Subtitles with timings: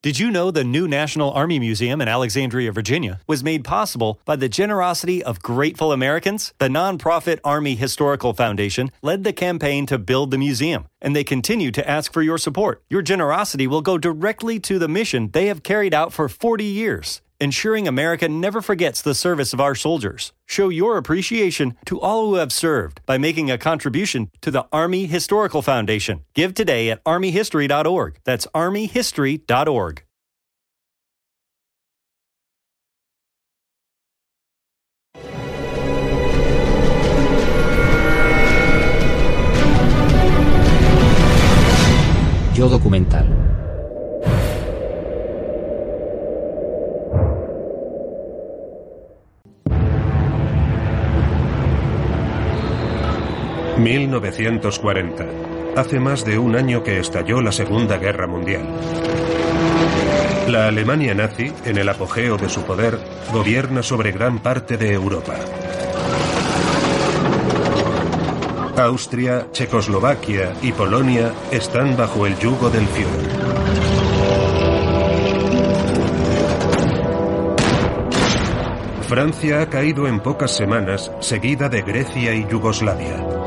[0.00, 4.36] Did you know the new National Army Museum in Alexandria, Virginia was made possible by
[4.36, 6.54] the generosity of grateful Americans?
[6.58, 11.72] The nonprofit Army Historical Foundation led the campaign to build the museum, and they continue
[11.72, 12.80] to ask for your support.
[12.88, 17.20] Your generosity will go directly to the mission they have carried out for 40 years
[17.40, 20.32] ensuring America never forgets the service of our soldiers.
[20.46, 25.06] Show your appreciation to all who have served by making a contribution to the Army
[25.06, 26.24] Historical Foundation.
[26.34, 28.18] Give today at armyhistory.org.
[28.24, 30.02] That's armyhistory.org.
[42.58, 43.37] Yo documental.
[53.78, 55.56] ...1940...
[55.76, 58.66] Hace más de un año que estalló la Segunda Guerra Mundial.
[60.48, 62.98] La Alemania nazi, en el apogeo de su poder,
[63.32, 65.36] gobierna sobre gran parte de Europa.
[68.76, 73.28] Austria, Checoslovaquia y Polonia están bajo el yugo del Führer.
[79.02, 83.37] Francia ha caído en pocas semanas, seguida de Grecia y Yugoslavia.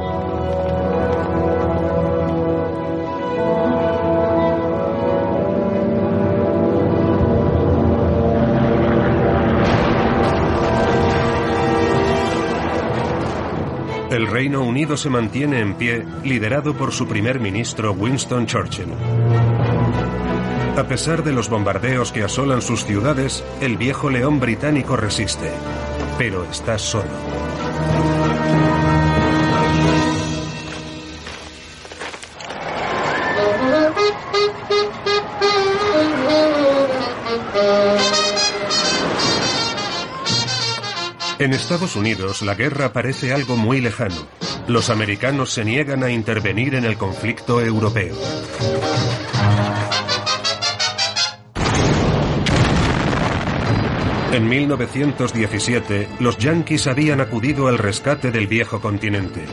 [14.22, 18.94] El Reino Unido se mantiene en pie, liderado por su primer ministro Winston Churchill.
[20.78, 25.50] A pesar de los bombardeos que asolan sus ciudades, el viejo león británico resiste,
[26.20, 27.10] pero está solo.
[41.42, 44.28] En Estados Unidos la guerra parece algo muy lejano.
[44.68, 48.16] Los americanos se niegan a intervenir en el conflicto europeo.
[54.32, 59.44] En 1917, los yanquis habían acudido al rescate del viejo continente.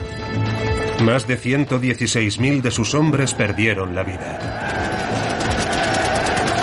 [1.00, 4.38] Más de 116.000 de sus hombres perdieron la vida.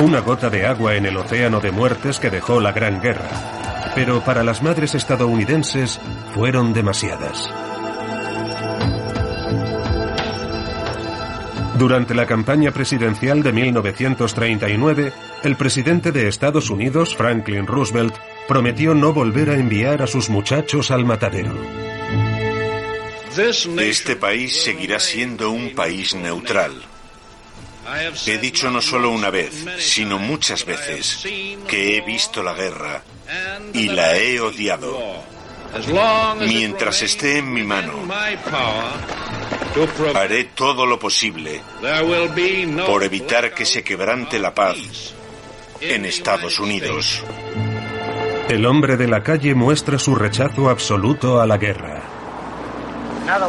[0.02, 3.65] Una gota de agua en el océano de muertes que dejó la Gran Guerra.
[3.95, 6.00] Pero para las madres estadounidenses
[6.33, 7.50] fueron demasiadas.
[11.78, 15.13] Durante la campaña presidencial de 1939,
[15.44, 18.16] el presidente de Estados Unidos, Franklin Roosevelt,
[18.47, 21.53] prometió no volver a enviar a sus muchachos al matadero.
[23.38, 26.72] Este país seguirá siendo un país neutral.
[28.25, 31.28] He dicho no solo una vez, sino muchas veces,
[31.67, 33.03] que he visto la guerra
[33.74, 35.24] y la he odiado.
[36.40, 37.94] Mientras esté en mi mano,
[40.13, 41.62] haré todo lo posible
[42.85, 45.14] por evitar que se quebrante la paz
[45.81, 47.24] en Estados Unidos.
[48.47, 52.15] El hombre de la calle muestra su rechazo absoluto a la guerra.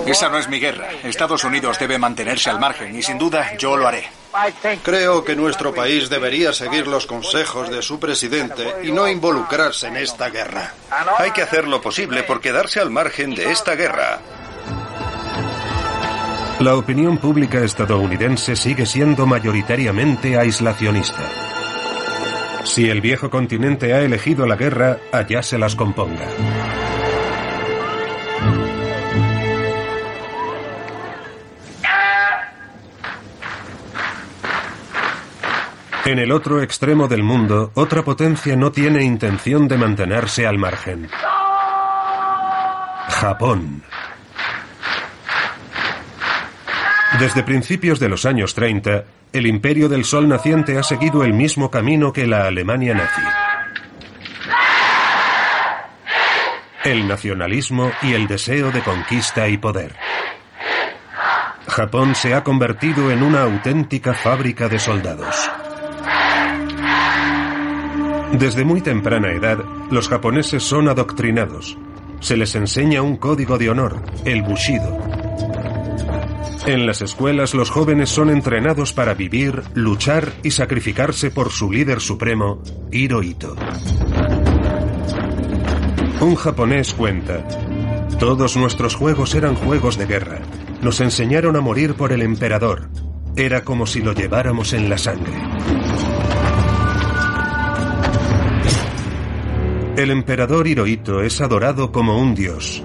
[0.07, 0.89] Esa no es mi guerra.
[1.03, 4.09] Estados Unidos debe mantenerse al margen y sin duda yo lo haré.
[4.83, 9.97] Creo que nuestro país debería seguir los consejos de su presidente y no involucrarse en
[9.97, 10.75] esta guerra.
[11.19, 14.21] Hay que hacer lo posible por quedarse al margen de esta guerra.
[16.61, 21.23] La opinión pública estadounidense sigue siendo mayoritariamente aislacionista.
[22.65, 26.27] Si el viejo continente ha elegido la guerra, allá se las componga.
[36.07, 41.09] En el otro extremo del mundo, otra potencia no tiene intención de mantenerse al margen.
[43.09, 43.83] Japón.
[47.19, 49.03] Desde principios de los años 30,
[49.33, 53.23] el imperio del sol naciente ha seguido el mismo camino que la Alemania nazi.
[56.85, 59.97] El nacionalismo y el deseo de conquista y poder.
[61.67, 65.51] Japón se ha convertido en una auténtica fábrica de soldados.
[68.39, 69.59] Desde muy temprana edad,
[69.91, 71.79] los japoneses son adoctrinados.
[72.21, 74.99] Se les enseña un código de honor, el Bushido.
[76.67, 82.01] En las escuelas los jóvenes son entrenados para vivir, luchar y sacrificarse por su líder
[82.01, 82.61] supremo,
[82.93, 83.57] Hirohito.
[86.21, 87.43] Un japonés cuenta,
[88.19, 90.41] todos nuestros juegos eran juegos de guerra.
[90.83, 92.91] Nos enseñaron a morir por el emperador.
[93.35, 95.33] Era como si lo lleváramos en la sangre.
[99.97, 102.83] El emperador Hirohito es adorado como un dios,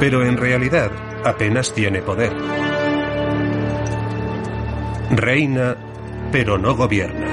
[0.00, 0.90] pero en realidad
[1.24, 2.32] apenas tiene poder.
[5.12, 5.76] Reina,
[6.32, 7.28] pero no gobierna.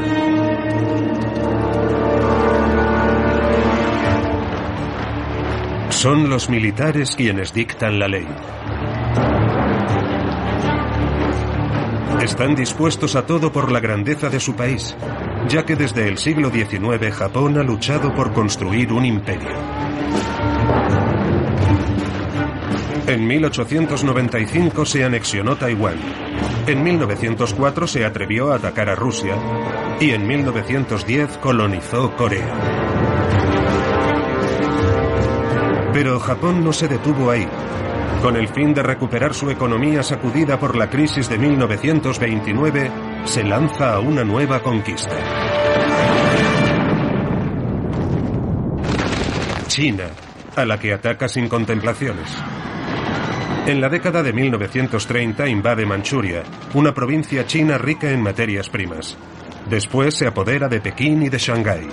[5.89, 8.27] Son los militares quienes dictan la ley.
[12.21, 14.95] Están dispuestos a todo por la grandeza de su país,
[15.47, 19.55] ya que desde el siglo XIX Japón ha luchado por construir un imperio.
[23.07, 25.97] En 1895 se anexionó Taiwán.
[26.67, 29.35] En 1904 se atrevió a atacar a Rusia
[29.99, 32.53] y en 1910 colonizó Corea.
[35.91, 37.47] Pero Japón no se detuvo ahí.
[38.21, 42.91] Con el fin de recuperar su economía sacudida por la crisis de 1929,
[43.25, 45.15] se lanza a una nueva conquista.
[49.67, 50.05] China,
[50.55, 52.35] a la que ataca sin contemplaciones.
[53.67, 56.43] En la década de 1930 invade Manchuria,
[56.73, 59.17] una provincia china rica en materias primas.
[59.69, 61.87] Después se apodera de Pekín y de Shanghái.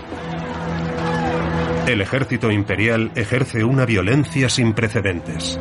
[1.87, 5.58] El ejército imperial ejerce una violencia sin precedentes.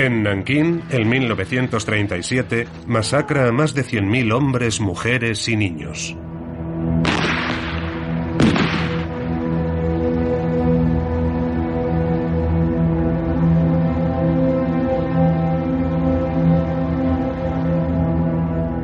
[0.00, 6.16] En Nankín, en 1937, masacra a más de 100.000 hombres, mujeres y niños.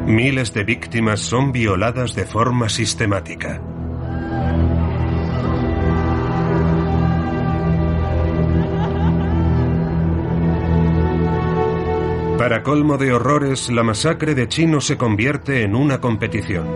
[0.06, 3.62] Miles de víctimas son violadas de forma sistemática.
[12.46, 16.68] Para colmo de horrores, la masacre de chinos se convierte en una competición.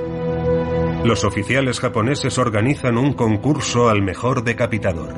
[1.04, 5.14] Los oficiales japoneses organizan un concurso al mejor decapitador.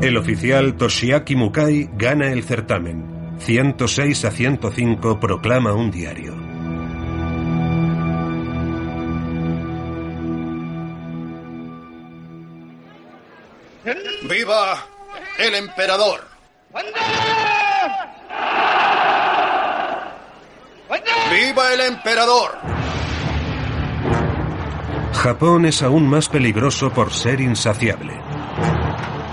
[0.00, 3.34] El oficial Toshiaki Mukai gana el certamen.
[3.40, 6.36] 106 a 105 proclama un diario.
[14.30, 14.91] ¡Viva
[15.38, 16.26] el emperador!
[21.30, 22.58] ¡Viva el emperador!
[25.12, 28.20] Japón es aún más peligroso por ser insaciable.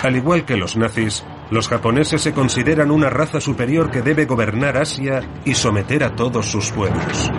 [0.02, 4.78] Al igual que los nazis, los japoneses se consideran una raza superior que debe gobernar
[4.78, 7.32] Asia y someter a todos sus pueblos.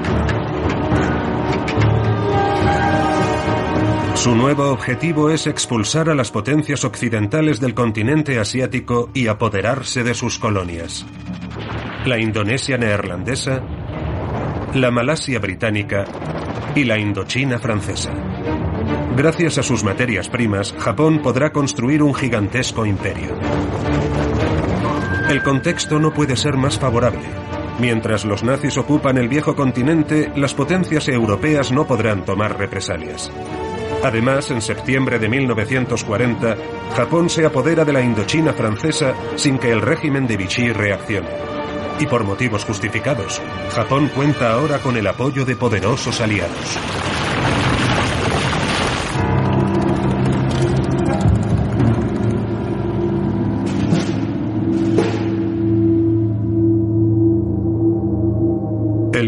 [4.21, 10.13] Su nuevo objetivo es expulsar a las potencias occidentales del continente asiático y apoderarse de
[10.13, 11.07] sus colonias.
[12.05, 13.63] La Indonesia neerlandesa,
[14.75, 16.05] la Malasia británica
[16.75, 18.13] y la Indochina francesa.
[19.17, 23.39] Gracias a sus materias primas, Japón podrá construir un gigantesco imperio.
[25.31, 27.25] El contexto no puede ser más favorable.
[27.79, 33.33] Mientras los nazis ocupan el viejo continente, las potencias europeas no podrán tomar represalias.
[34.02, 36.56] Además, en septiembre de 1940,
[36.97, 41.28] Japón se apodera de la Indochina francesa sin que el régimen de Vichy reaccione.
[41.99, 43.42] Y por motivos justificados,
[43.73, 46.78] Japón cuenta ahora con el apoyo de poderosos aliados.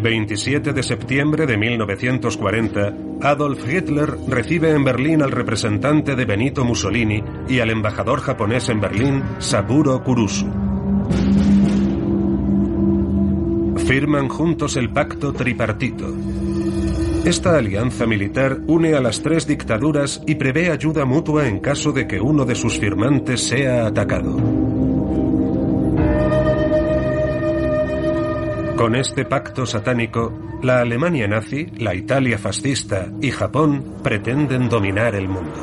[0.03, 2.93] 27 de septiembre de 1940,
[3.23, 8.81] Adolf Hitler recibe en Berlín al representante de Benito Mussolini y al embajador japonés en
[8.81, 10.47] Berlín, Saburo Kurusu.
[13.87, 16.13] Firman juntos el pacto tripartito.
[17.25, 22.09] Esta alianza militar une a las tres dictaduras y prevé ayuda mutua en caso de
[22.09, 24.62] que uno de sus firmantes sea atacado.
[28.83, 35.29] Con este pacto satánico, la Alemania nazi, la Italia fascista y Japón pretenden dominar el
[35.29, 35.55] mundo.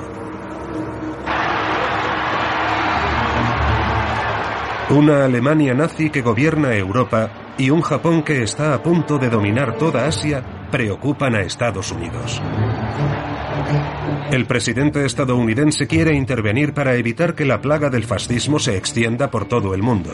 [4.92, 9.78] Una Alemania nazi que gobierna Europa y un Japón que está a punto de dominar
[9.78, 12.42] toda Asia preocupan a Estados Unidos.
[14.32, 19.46] El presidente estadounidense quiere intervenir para evitar que la plaga del fascismo se extienda por
[19.46, 20.12] todo el mundo,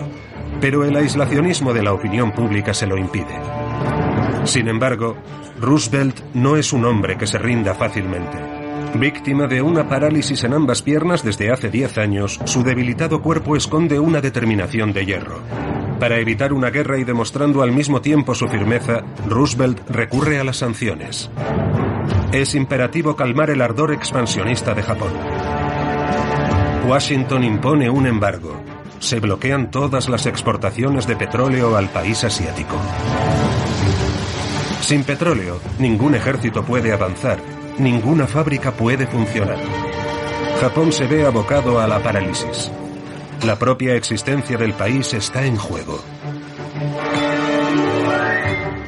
[0.62, 3.38] pero el aislacionismo de la opinión pública se lo impide.
[4.45, 5.17] Sin embargo,
[5.59, 8.38] Roosevelt no es un hombre que se rinda fácilmente.
[8.95, 14.00] Víctima de una parálisis en ambas piernas desde hace 10 años, su debilitado cuerpo esconde
[14.00, 15.41] una determinación de hierro.
[15.99, 20.57] Para evitar una guerra y demostrando al mismo tiempo su firmeza, Roosevelt recurre a las
[20.57, 21.29] sanciones.
[22.31, 25.13] Es imperativo calmar el ardor expansionista de Japón.
[26.87, 28.61] Washington impone un embargo.
[28.99, 32.75] Se bloquean todas las exportaciones de petróleo al país asiático.
[34.81, 37.39] Sin petróleo, ningún ejército puede avanzar,
[37.79, 39.57] ninguna fábrica puede funcionar.
[40.59, 42.71] Japón se ve abocado a la parálisis.
[43.43, 46.03] La propia existencia del país está en juego.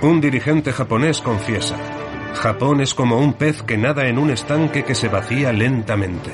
[0.01, 1.75] Un dirigente japonés confiesa,
[2.37, 6.31] Japón es como un pez que nada en un estanque que se vacía lentamente.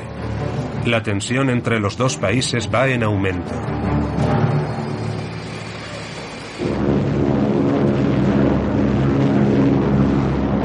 [0.86, 3.54] La tensión entre los dos países va en aumento.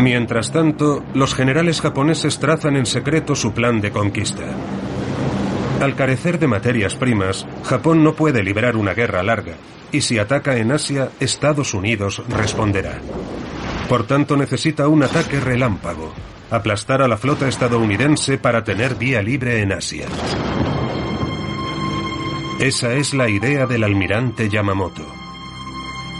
[0.00, 4.44] Mientras tanto, los generales japoneses trazan en secreto su plan de conquista.
[5.80, 9.54] Al carecer de materias primas, Japón no puede librar una guerra larga,
[9.92, 13.00] y si ataca en Asia, Estados Unidos responderá.
[13.88, 16.12] Por tanto, necesita un ataque relámpago,
[16.50, 20.06] aplastar a la flota estadounidense para tener vía libre en Asia.
[22.58, 25.06] Esa es la idea del almirante Yamamoto.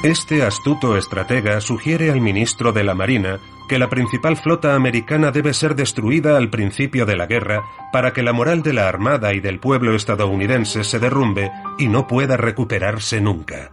[0.04, 5.54] Este astuto estratega sugiere al ministro de la Marina que la principal flota americana debe
[5.54, 9.40] ser destruida al principio de la guerra para que la moral de la Armada y
[9.40, 13.70] del pueblo estadounidense se derrumbe y no pueda recuperarse nunca.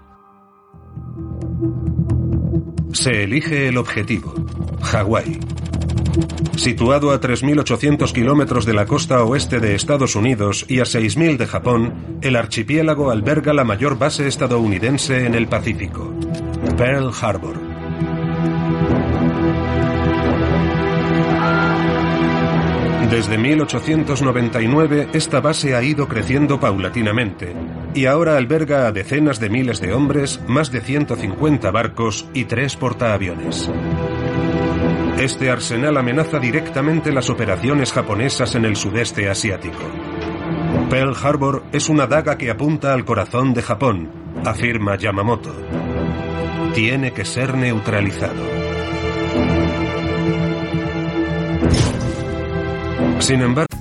[2.94, 4.34] Se elige el objetivo,
[4.82, 5.40] Hawái.
[6.56, 11.48] Situado a 3.800 kilómetros de la costa oeste de Estados Unidos y a 6.000 de
[11.48, 16.14] Japón, el archipiélago alberga la mayor base estadounidense en el Pacífico,
[16.78, 17.65] Pearl Harbor.
[23.16, 27.56] Desde 1899 esta base ha ido creciendo paulatinamente
[27.94, 32.76] y ahora alberga a decenas de miles de hombres, más de 150 barcos y tres
[32.76, 33.72] portaaviones.
[35.18, 39.80] Este arsenal amenaza directamente las operaciones japonesas en el sudeste asiático.
[40.90, 44.12] Pearl Harbor es una daga que apunta al corazón de Japón,
[44.44, 45.56] afirma Yamamoto.
[46.74, 48.65] Tiene que ser neutralizado.
[53.20, 53.76] Sin embargo,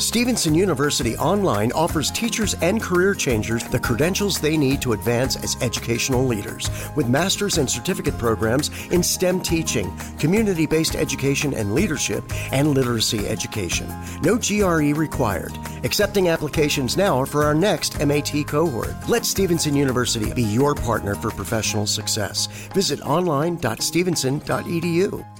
[0.00, 5.62] Stevenson University Online offers teachers and career changers the credentials they need to advance as
[5.62, 12.24] educational leaders with master's and certificate programs in STEM teaching, community based education and leadership,
[12.50, 13.86] and literacy education.
[14.22, 15.52] No GRE required.
[15.84, 18.94] Accepting applications now for our next MAT cohort.
[19.06, 22.46] Let Stevenson University be your partner for professional success.
[22.72, 25.39] Visit online.stevenson.edu.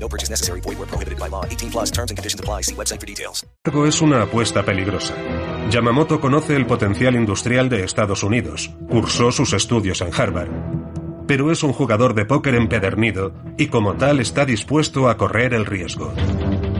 [0.00, 0.60] No purchase necessary.
[0.60, 1.44] Void where prohibited by law.
[1.44, 2.62] 18 plus terms and conditions apply.
[2.62, 3.44] See website for details.
[3.86, 5.14] es una apuesta peligrosa.
[5.70, 8.70] Yamamoto conoce el potencial industrial de Estados Unidos.
[8.88, 10.48] Cursó sus estudios en Harvard.
[11.26, 15.66] Pero es un jugador de póker empedernido y como tal está dispuesto a correr el
[15.66, 16.14] riesgo.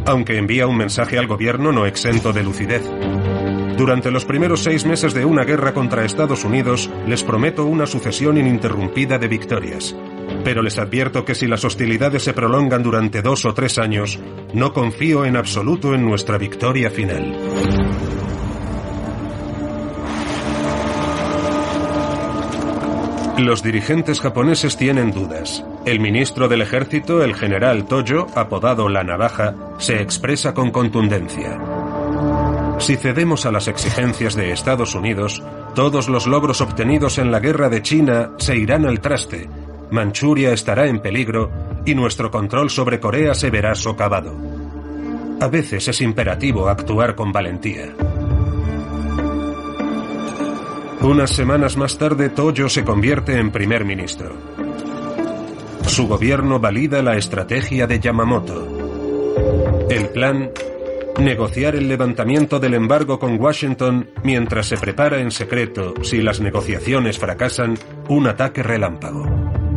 [0.06, 2.82] Aunque envía un mensaje al gobierno no exento de lucidez.
[3.76, 8.38] Durante los primeros seis meses de una guerra contra Estados Unidos, les prometo una sucesión
[8.38, 9.94] ininterrumpida de victorias
[10.44, 14.18] pero les advierto que si las hostilidades se prolongan durante dos o tres años,
[14.52, 17.36] no confío en absoluto en nuestra victoria final.
[23.38, 25.64] Los dirigentes japoneses tienen dudas.
[25.86, 31.56] El ministro del ejército, el general Toyo, apodado La Navaja, se expresa con contundencia.
[32.80, 35.40] Si cedemos a las exigencias de Estados Unidos,
[35.76, 39.48] todos los logros obtenidos en la guerra de China se irán al traste
[39.90, 41.50] Manchuria estará en peligro
[41.84, 44.36] y nuestro control sobre Corea se verá socavado.
[45.40, 47.94] A veces es imperativo actuar con valentía.
[51.00, 54.36] Unas semanas más tarde, Toyo se convierte en primer ministro.
[55.86, 59.86] Su gobierno valida la estrategia de Yamamoto.
[59.88, 60.50] El plan,
[61.18, 67.18] negociar el levantamiento del embargo con Washington mientras se prepara en secreto, si las negociaciones
[67.18, 67.78] fracasan,
[68.08, 69.67] un ataque relámpago.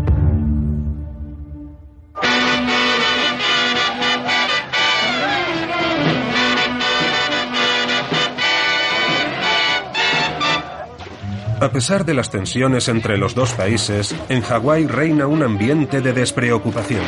[11.61, 16.11] A pesar de las tensiones entre los dos países, en Hawái reina un ambiente de
[16.11, 17.03] despreocupación.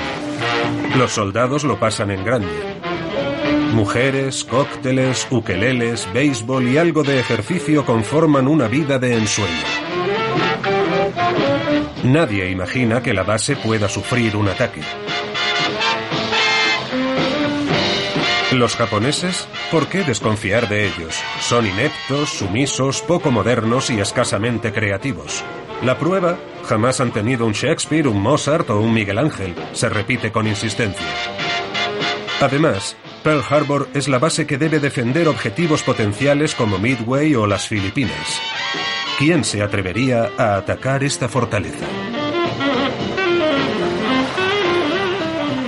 [0.95, 2.53] Los soldados lo pasan en grande.
[3.73, 9.63] Mujeres, cócteles, ukeleles, béisbol y algo de ejercicio conforman una vida de ensueño.
[12.03, 14.81] Nadie imagina que la base pueda sufrir un ataque.
[18.53, 21.19] Los japoneses, ¿por qué desconfiar de ellos?
[21.39, 25.43] Son ineptos, sumisos, poco modernos y escasamente creativos.
[25.81, 29.55] La prueba, jamás han tenido un Shakespeare, un Mozart o un Miguel Ángel.
[29.73, 31.07] Se repite con insistencia.
[32.41, 37.67] Además, Pearl Harbor es la base que debe defender objetivos potenciales como Midway o las
[37.67, 38.39] Filipinas.
[39.17, 41.87] ¿Quién se atrevería a atacar esta fortaleza?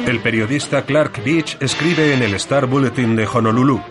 [0.07, 3.81] El periodista Clark Beach escribe en el Star Bulletin de Honolulu.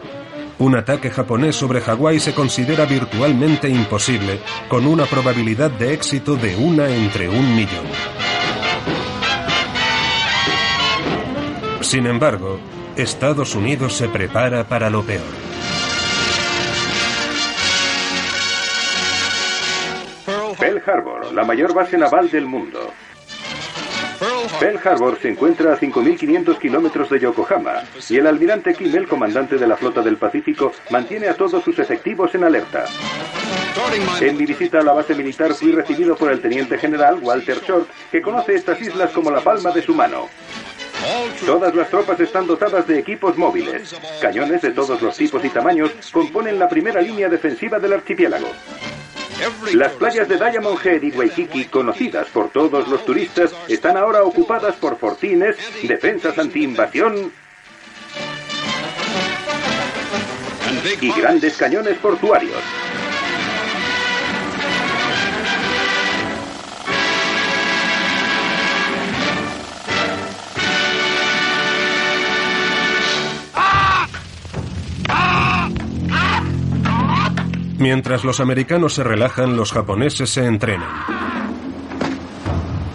[0.61, 6.55] Un ataque japonés sobre Hawái se considera virtualmente imposible, con una probabilidad de éxito de
[6.55, 7.87] una entre un millón.
[11.81, 12.61] Sin embargo,
[12.95, 15.23] Estados Unidos se prepara para lo peor.
[20.61, 22.93] Pearl Harbor, la mayor base naval del mundo.
[24.61, 29.67] Pearl Harbor se encuentra a 5.500 kilómetros de Yokohama y el almirante Kimmel, comandante de
[29.67, 32.85] la flota del Pacífico, mantiene a todos sus efectivos en alerta.
[34.21, 37.89] En mi visita a la base militar fui recibido por el teniente general Walter Short,
[38.11, 40.29] que conoce estas islas como la palma de su mano.
[41.45, 43.95] Todas las tropas están dotadas de equipos móviles.
[44.21, 48.49] Cañones de todos los tipos y tamaños componen la primera línea defensiva del archipiélago.
[49.75, 54.77] Las playas de Diamond Head y Waikiki, conocidas por todos los turistas, están ahora ocupadas
[54.77, 57.33] por fortines, defensas anti-invasión
[61.01, 62.63] y grandes cañones portuarios.
[77.85, 80.89] Mientras los americanos se relajan, los japoneses se entrenan.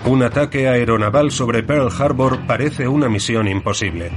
[0.05, 4.09] Un ataque aeronaval sobre Pearl Harbor parece una misión imposible.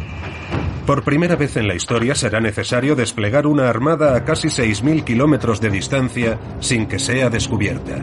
[0.87, 5.61] Por primera vez en la historia será necesario desplegar una armada a casi 6.000 kilómetros
[5.61, 8.03] de distancia sin que sea descubierta.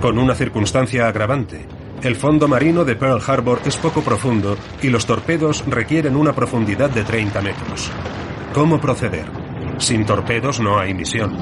[0.00, 1.66] Con una circunstancia agravante.
[2.02, 6.88] El fondo marino de Pearl Harbor es poco profundo y los torpedos requieren una profundidad
[6.88, 7.92] de 30 metros.
[8.54, 9.47] ¿Cómo proceder?
[9.78, 11.36] Sin torpedos no hay misión.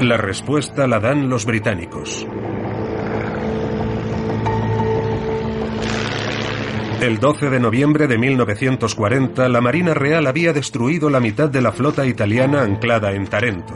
[0.00, 2.26] La respuesta la dan los británicos.
[7.00, 11.70] El 12 de noviembre de 1940, la Marina Real había destruido la mitad de la
[11.70, 13.74] flota italiana anclada en Tarento,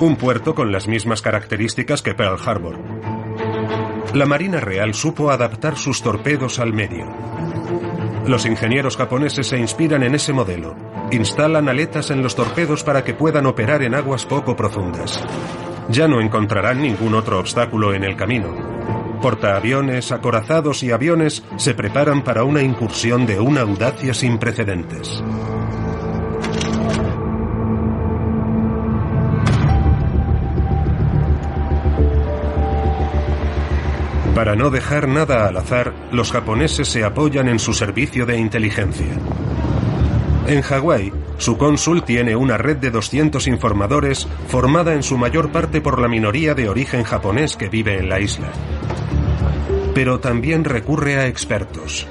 [0.00, 2.78] un puerto con las mismas características que Pearl Harbor.
[4.14, 7.06] La Marina Real supo adaptar sus torpedos al medio.
[8.28, 10.76] Los ingenieros japoneses se inspiran en ese modelo.
[11.10, 15.24] Instalan aletas en los torpedos para que puedan operar en aguas poco profundas.
[15.88, 18.54] Ya no encontrarán ningún otro obstáculo en el camino.
[19.22, 25.24] Portaaviones, acorazados y aviones se preparan para una incursión de una audacia sin precedentes.
[34.38, 39.18] Para no dejar nada al azar, los japoneses se apoyan en su servicio de inteligencia.
[40.46, 45.80] En Hawái, su cónsul tiene una red de 200 informadores formada en su mayor parte
[45.80, 48.52] por la minoría de origen japonés que vive en la isla.
[49.92, 52.06] Pero también recurre a expertos,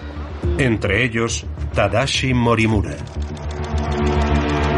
[0.57, 2.97] entre ellos Tadashi Morimura.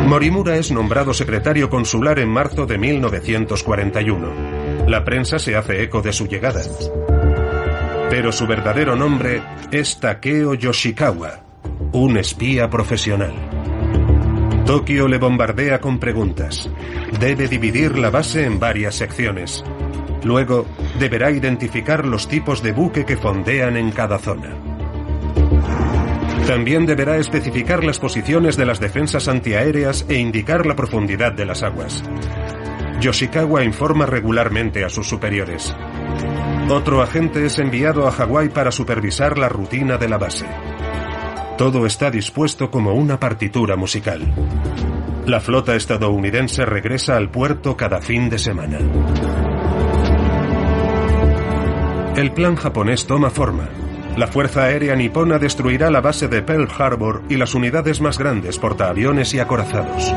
[0.06, 4.88] Morimura es nombrado secretario consular en marzo de 1941.
[4.88, 6.62] La prensa se hace eco de su llegada.
[8.10, 9.41] Pero su verdadero nombre
[9.72, 11.41] es Takeo Yoshikawa,
[11.91, 13.34] un espía profesional.
[14.65, 16.69] Tokio le bombardea con preguntas.
[17.19, 19.63] Debe dividir la base en varias secciones.
[20.24, 20.65] Luego,
[21.00, 24.56] deberá identificar los tipos de buque que fondean en cada zona.
[26.48, 31.62] También deberá especificar las posiciones de las defensas antiaéreas e indicar la profundidad de las
[31.62, 32.04] aguas.
[33.00, 35.76] Yoshikawa informa regularmente a sus superiores.
[36.70, 40.46] Otro agente es enviado a Hawái para supervisar la rutina de la base.
[41.58, 44.22] Todo está dispuesto como una partitura musical.
[45.26, 48.78] La flota estadounidense regresa al puerto cada fin de semana.
[52.16, 53.68] El plan japonés toma forma.
[54.16, 58.60] La Fuerza Aérea Nipona destruirá la base de Pearl Harbor y las unidades más grandes
[58.60, 60.14] portaaviones y acorazados.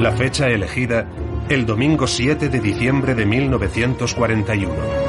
[0.00, 1.06] La fecha elegida,
[1.50, 5.05] el domingo 7 de diciembre de 1941.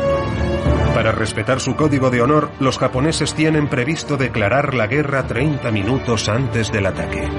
[1.07, 6.27] Para respetar su código de honor, los japoneses tienen previsto declarar la guerra 30 minutos
[6.27, 7.29] antes del ataque.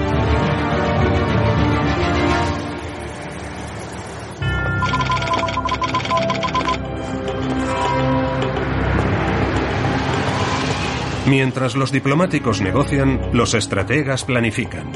[11.27, 14.93] Mientras los diplomáticos negocian, los estrategas planifican.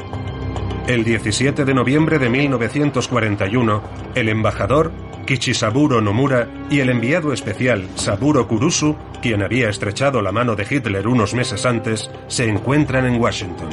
[0.88, 3.82] El 17 de noviembre de 1941,
[4.16, 4.90] el embajador
[5.24, 11.06] Kichisaburo Nomura y el enviado especial Saburo Kurusu, quien había estrechado la mano de Hitler
[11.08, 13.70] unos meses antes, se encuentran en Washington.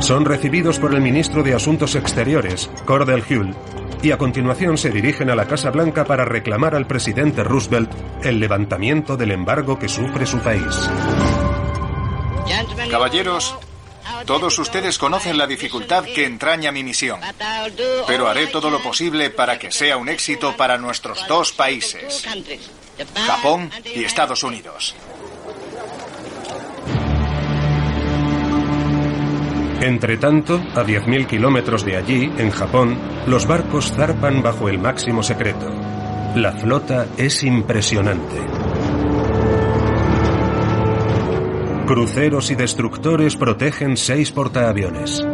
[0.00, 3.54] Son recibidos por el ministro de Asuntos Exteriores, Cordell Hull,
[4.02, 7.90] y a continuación se dirigen a la Casa Blanca para reclamar al presidente Roosevelt
[8.22, 10.88] el levantamiento del embargo que sufre su país.
[12.90, 13.56] Caballeros,
[14.24, 17.20] todos ustedes conocen la dificultad que entraña mi misión,
[18.06, 22.24] pero haré todo lo posible para que sea un éxito para nuestros dos países,
[23.26, 24.94] Japón y Estados Unidos.
[29.80, 35.22] Entre tanto, a 10.000 kilómetros de allí, en Japón, los barcos zarpan bajo el máximo
[35.22, 35.68] secreto.
[36.34, 38.55] La flota es impresionante.
[41.86, 45.24] Cruceros y destructores protegen seis portaaviones.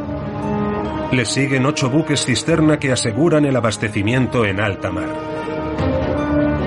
[1.10, 5.08] Le siguen ocho buques cisterna que aseguran el abastecimiento en alta mar.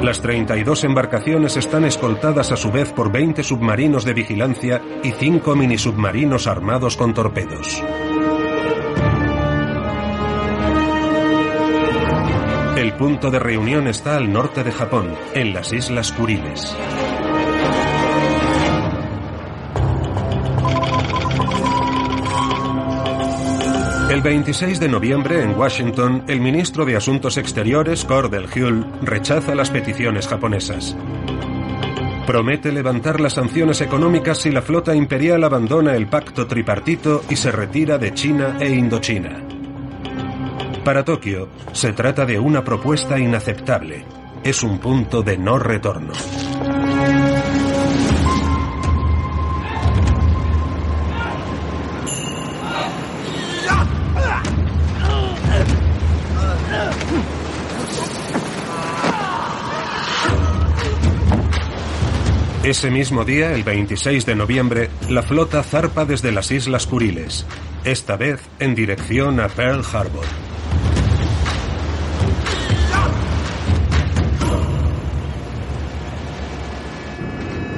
[0.01, 5.55] Las 32 embarcaciones están escoltadas a su vez por 20 submarinos de vigilancia y 5
[5.55, 7.83] minisubmarinos armados con torpedos.
[12.75, 16.75] El punto de reunión está al norte de Japón, en las Islas Kuriles.
[24.15, 29.69] El 26 de noviembre en Washington, el ministro de Asuntos Exteriores, Cordell Hull, rechaza las
[29.69, 30.95] peticiones japonesas.
[32.25, 37.51] Promete levantar las sanciones económicas si la flota imperial abandona el pacto tripartito y se
[37.51, 39.43] retira de China e Indochina.
[40.85, 44.05] Para Tokio, se trata de una propuesta inaceptable.
[44.45, 46.13] Es un punto de no retorno.
[62.65, 67.45] Ese mismo día, el 26 de noviembre, la flota zarpa desde las Islas Kuriles,
[67.83, 70.25] esta vez en dirección a Pearl Harbor.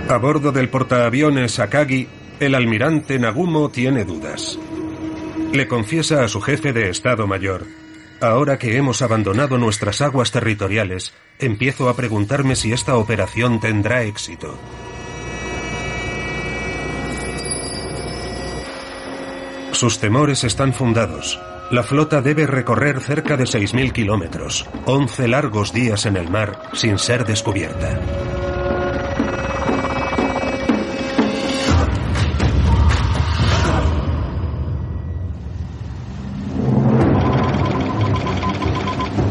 [0.08, 2.08] A bordo del portaaviones Akagi,
[2.40, 4.58] el almirante Nagumo tiene dudas.
[5.52, 7.68] Le confiesa a su jefe de Estado Mayor,
[8.20, 14.58] Ahora que hemos abandonado nuestras aguas territoriales, empiezo a preguntarme si esta operación tendrá éxito.
[19.72, 21.40] Sus temores están fundados.
[21.70, 26.98] La flota debe recorrer cerca de 6.000 kilómetros, 11 largos días en el mar sin
[26.98, 28.57] ser descubierta.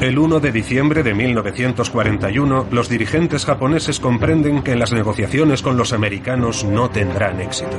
[0.07, 5.93] El 1 de diciembre de 1941, los dirigentes japoneses comprenden que las negociaciones con los
[5.93, 7.77] americanos no tendrán éxito.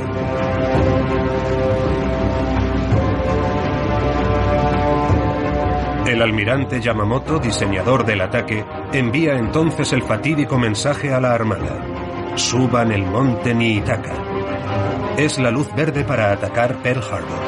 [6.05, 12.35] El almirante Yamamoto, diseñador del ataque, envía entonces el fatídico mensaje a la Armada.
[12.35, 15.15] Suban el monte Niitaka.
[15.17, 17.39] Es la luz verde para atacar Pearl Harbor.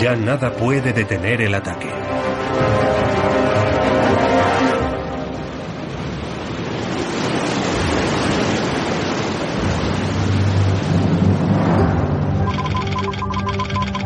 [0.00, 2.01] Ya nada puede detener el ataque.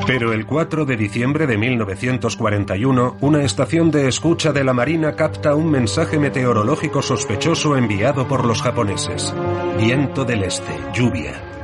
[0.07, 5.55] Pero el 4 de diciembre de 1941, una estación de escucha de la Marina capta
[5.55, 9.35] un mensaje meteorológico sospechoso enviado por los japoneses.
[9.79, 11.56] Viento del este, lluvia.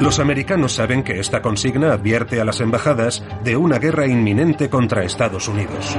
[0.00, 5.02] Los americanos saben que esta consigna advierte a las embajadas de una guerra inminente contra
[5.02, 5.96] Estados Unidos.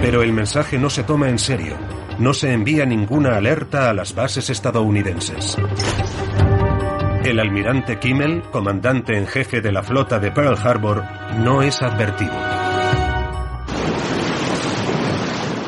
[0.00, 1.76] Pero el mensaje no se toma en serio.
[2.18, 5.58] No se envía ninguna alerta a las bases estadounidenses.
[7.22, 11.04] El almirante Kimmel, comandante en jefe de la flota de Pearl Harbor,
[11.38, 12.32] no es advertido.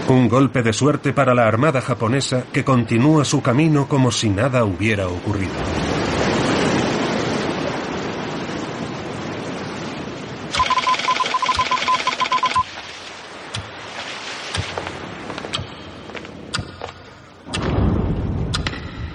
[0.08, 4.64] Un golpe de suerte para la armada japonesa que continúa su camino como si nada
[4.64, 5.52] hubiera ocurrido.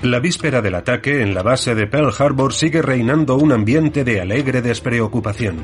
[0.05, 4.21] La víspera del ataque en la base de Pearl Harbor sigue reinando un ambiente de
[4.21, 5.57] alegre despreocupación.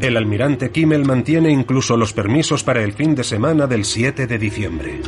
[0.00, 4.38] El almirante Kimmel mantiene incluso los permisos para el fin de semana del 7 de
[4.38, 5.00] diciembre.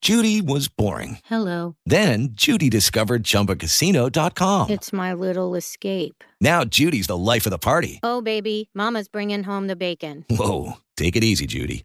[0.00, 1.18] Judy was boring.
[1.28, 1.74] Hello.
[1.84, 4.70] Then Judy discovered ChumbaCasino.com.
[4.70, 6.22] It's my little escape.
[6.40, 7.98] Now Judy's the life of the party.
[8.04, 10.24] Oh, baby, Mama's bringing home the bacon.
[10.30, 11.84] Whoa, take it easy, Judy.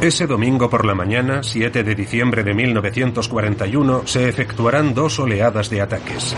[0.00, 5.80] Ese domingo por la mañana, 7 de diciembre de 1941, se efectuarán dos oleadas de
[5.80, 6.36] ataques.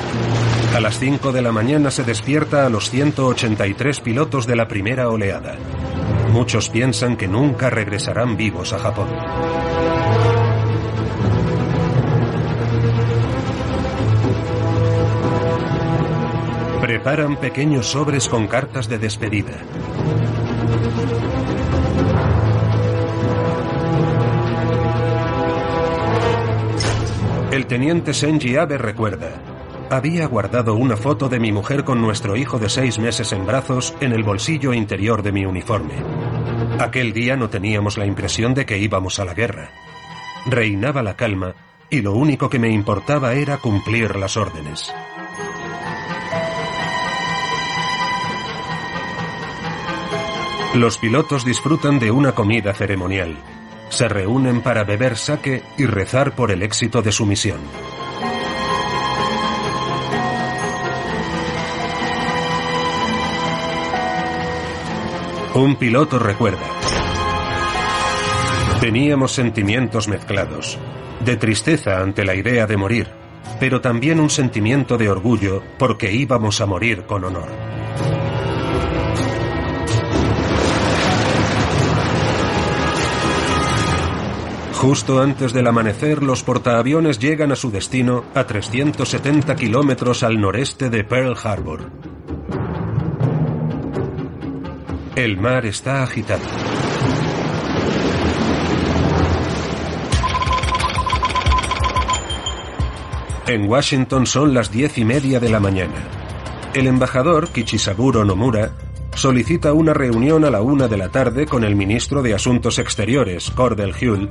[0.75, 5.11] A las 5 de la mañana se despierta a los 183 pilotos de la primera
[5.11, 5.57] oleada.
[6.33, 9.09] Muchos piensan que nunca regresarán vivos a Japón.
[16.81, 19.59] Preparan pequeños sobres con cartas de despedida.
[27.71, 29.31] Teniente Senji Abe recuerda.
[29.91, 33.95] Había guardado una foto de mi mujer con nuestro hijo de seis meses en brazos
[34.01, 35.95] en el bolsillo interior de mi uniforme.
[36.81, 39.71] Aquel día no teníamos la impresión de que íbamos a la guerra.
[40.47, 41.55] Reinaba la calma
[41.89, 44.93] y lo único que me importaba era cumplir las órdenes.
[50.75, 53.37] Los pilotos disfrutan de una comida ceremonial.
[53.91, 57.61] Se reúnen para beber sake y rezar por el éxito de su misión.
[65.55, 66.65] Un piloto recuerda.
[68.81, 70.79] Teníamos sentimientos mezclados,
[71.25, 73.09] de tristeza ante la idea de morir,
[73.59, 77.49] pero también un sentimiento de orgullo porque íbamos a morir con honor.
[84.81, 90.89] Justo antes del amanecer, los portaaviones llegan a su destino a 370 kilómetros al noreste
[90.89, 91.91] de Pearl Harbor.
[95.17, 96.41] El mar está agitado.
[103.49, 106.09] En Washington son las diez y media de la mañana.
[106.73, 108.73] El embajador Kichisaburo Nomura
[109.15, 113.51] solicita una reunión a la una de la tarde con el ministro de Asuntos Exteriores,
[113.51, 114.31] Cordell Hull,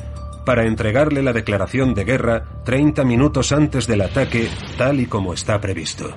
[0.50, 5.62] para entregarle la declaración de guerra 30 minutos antes del ataque, tal y como está
[5.62, 6.16] previsto.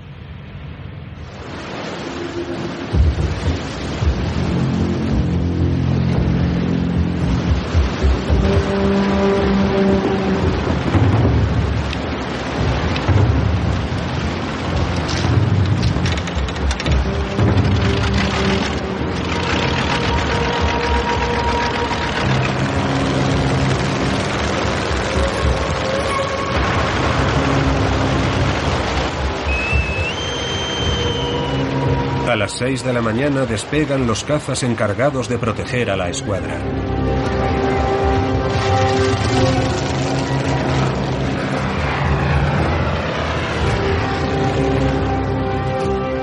[32.63, 36.61] 6 de la mañana despegan los cazas encargados de proteger a la escuadra.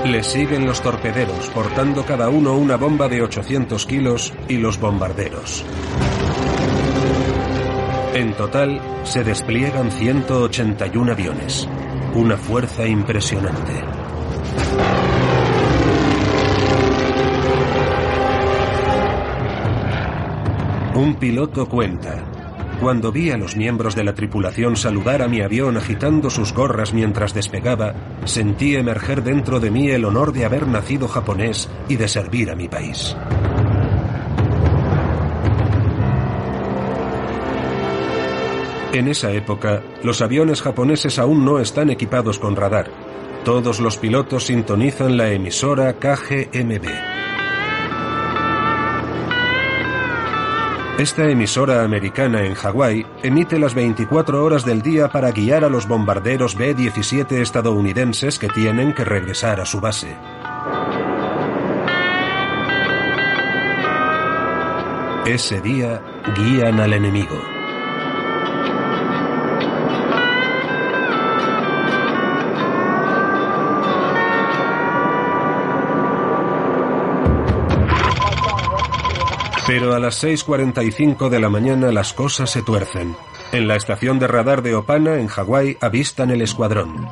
[0.06, 5.62] Le siguen los torpederos, portando cada uno una bomba de 800 kilos, y los bombarderos.
[8.14, 11.68] En total, se despliegan 181 aviones.
[12.14, 13.99] Una fuerza impresionante.
[21.00, 22.22] Un piloto cuenta.
[22.78, 26.92] Cuando vi a los miembros de la tripulación saludar a mi avión agitando sus gorras
[26.92, 27.94] mientras despegaba,
[28.26, 32.54] sentí emerger dentro de mí el honor de haber nacido japonés y de servir a
[32.54, 33.16] mi país.
[38.92, 42.90] En esa época, los aviones japoneses aún no están equipados con radar,
[43.42, 47.19] Todos los pilotos sintonizan la emisora KGMB.
[51.00, 55.88] Esta emisora americana en Hawái emite las 24 horas del día para guiar a los
[55.88, 60.14] bombarderos B-17 estadounidenses que tienen que regresar a su base.
[65.24, 66.02] Ese día
[66.36, 67.59] guían al enemigo.
[79.70, 83.14] Pero a las 6.45 de la mañana las cosas se tuercen.
[83.52, 87.06] En la estación de radar de Opana, en Hawái, avistan el escuadrón.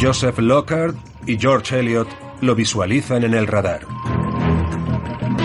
[0.00, 2.08] Joseph Lockhart y George Elliot
[2.40, 3.86] lo visualizan en el radar.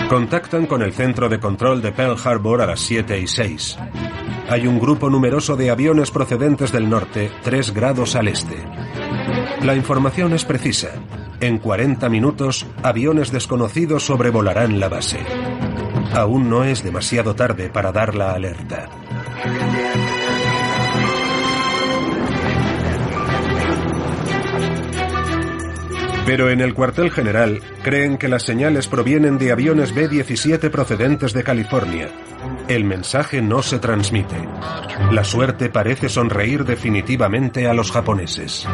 [0.08, 3.78] Contactan con el centro de control de Pearl Harbor a las 7 y 6.
[4.48, 8.56] Hay un grupo numeroso de aviones procedentes del norte, 3 grados al este.
[9.60, 10.92] La información es precisa.
[11.42, 15.18] En 40 minutos, aviones desconocidos sobrevolarán la base.
[16.14, 18.88] Aún no es demasiado tarde para dar la alerta.
[26.24, 31.42] Pero en el cuartel general creen que las señales provienen de aviones B-17 procedentes de
[31.42, 32.08] California.
[32.68, 34.36] El mensaje no se transmite.
[35.10, 38.64] La suerte parece sonreír definitivamente a los japoneses.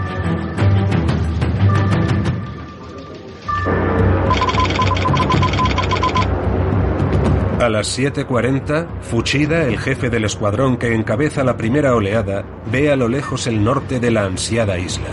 [7.69, 12.97] A las 7.40, Fuchida, el jefe del escuadrón que encabeza la primera oleada, ve a
[12.97, 15.11] lo lejos el norte de la ansiada isla.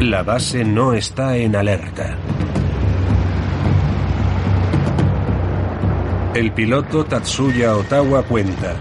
[0.00, 2.18] La base no está en alerta.
[6.34, 8.76] El piloto Tatsuya Otawa cuenta,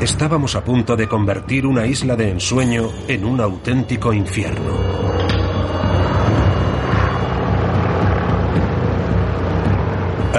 [0.00, 5.01] estábamos a punto de convertir una isla de ensueño en un auténtico infierno.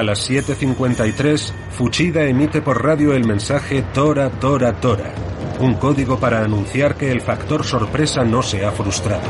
[0.03, 5.13] A las 7.53, Fuchida emite por radio el mensaje Tora, Tora, Tora,
[5.61, 9.23] un código para anunciar que el factor sorpresa no se ha frustrado.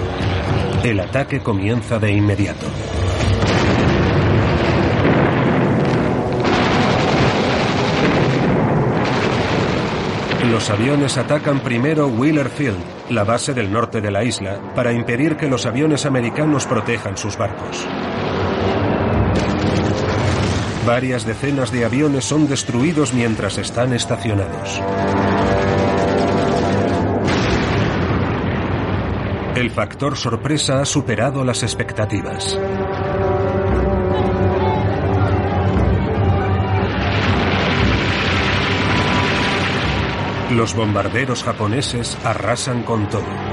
[0.83, 2.65] El ataque comienza de inmediato.
[10.49, 15.37] Los aviones atacan primero Wheeler Field, la base del norte de la isla, para impedir
[15.37, 17.85] que los aviones americanos protejan sus barcos.
[20.85, 24.81] Varias decenas de aviones son destruidos mientras están estacionados.
[29.55, 32.59] El factor sorpresa ha superado las expectativas.
[40.51, 43.52] Los bombarderos japoneses arrasan con todo.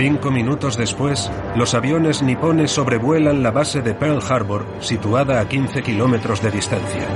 [0.00, 5.82] Cinco minutos después, los aviones nipones sobrevuelan la base de Pearl Harbor, situada a 15
[5.82, 7.06] kilómetros de distancia.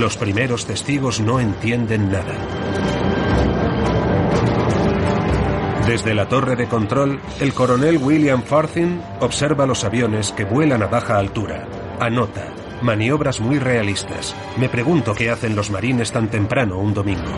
[0.00, 2.34] Los primeros testigos no entienden nada.
[5.86, 10.88] Desde la torre de control, el coronel William Farthing observa los aviones que vuelan a
[10.88, 11.68] baja altura.
[12.00, 12.48] Anota,
[12.82, 14.34] maniobras muy realistas.
[14.56, 17.30] Me pregunto qué hacen los marines tan temprano un domingo.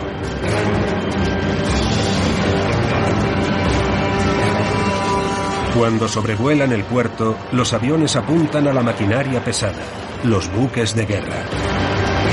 [5.81, 9.81] Cuando sobrevuelan el puerto, los aviones apuntan a la maquinaria pesada,
[10.23, 11.43] los buques de guerra.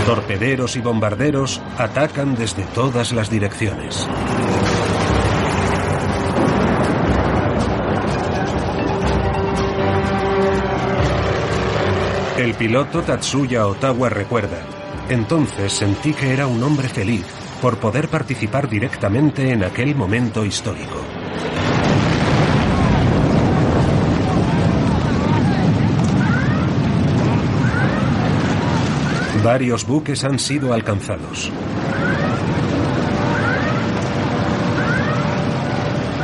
[0.04, 4.06] Torpederos y bombarderos atacan desde todas las direcciones.
[12.36, 14.58] El piloto Tatsuya Otawa recuerda,
[15.08, 17.24] entonces sentí que era un hombre feliz
[17.62, 21.17] por poder participar directamente en aquel momento histórico.
[29.44, 31.50] Varios buques han sido alcanzados.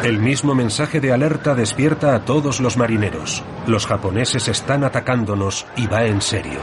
[0.03, 3.43] El mismo mensaje de alerta despierta a todos los marineros.
[3.67, 6.61] Los japoneses están atacándonos y va en serio.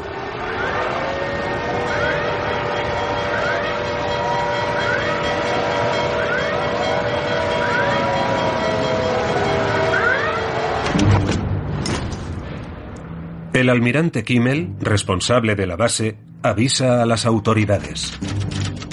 [13.54, 18.18] El almirante Kimmel, responsable de la base, avisa a las autoridades.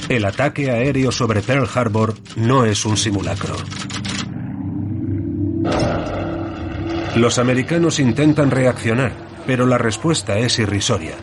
[0.09, 3.57] El ataque aéreo sobre Pearl Harbor no es un simulacro.
[7.17, 9.13] Los americanos intentan reaccionar,
[9.47, 11.15] pero la respuesta es irrisoria.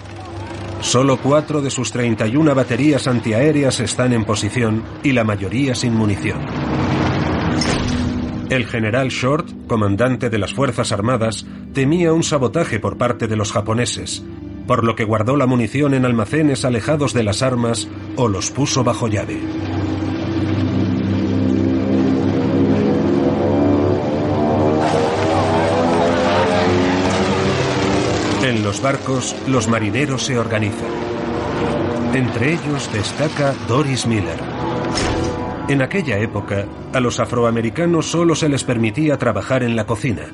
[0.82, 6.42] Solo cuatro de sus 31 baterías antiaéreas están en posición y la mayoría sin munición.
[8.50, 13.52] El general Short, comandante de las Fuerzas Armadas, temía un sabotaje por parte de los
[13.52, 14.24] japoneses,
[14.68, 18.84] por lo que guardó la munición en almacenes alejados de las armas o los puso
[18.84, 19.40] bajo llave.
[28.44, 30.92] En los barcos, los marineros se organizan.
[32.14, 34.40] Entre ellos destaca Doris Miller.
[35.68, 40.28] En aquella época, a los afroamericanos solo se les permitía trabajar en la cocina.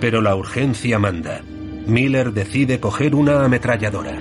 [0.00, 1.42] Pero la urgencia manda.
[1.90, 4.16] Miller decide coger una ametralladora.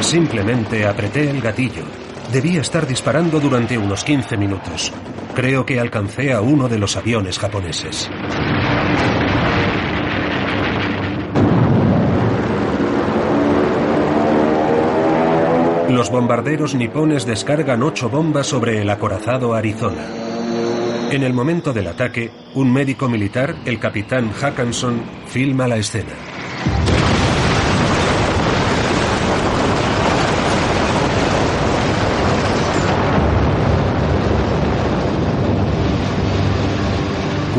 [0.00, 1.84] Simplemente apreté el gatillo.
[2.32, 4.92] Debía estar disparando durante unos 15 minutos.
[5.34, 8.08] Creo que alcancé a uno de los aviones japoneses.
[15.88, 20.31] Los bombarderos nipones descargan ocho bombas sobre el acorazado Arizona.
[21.12, 26.14] En el momento del ataque, un médico militar, el capitán Hackanson, filma la escena.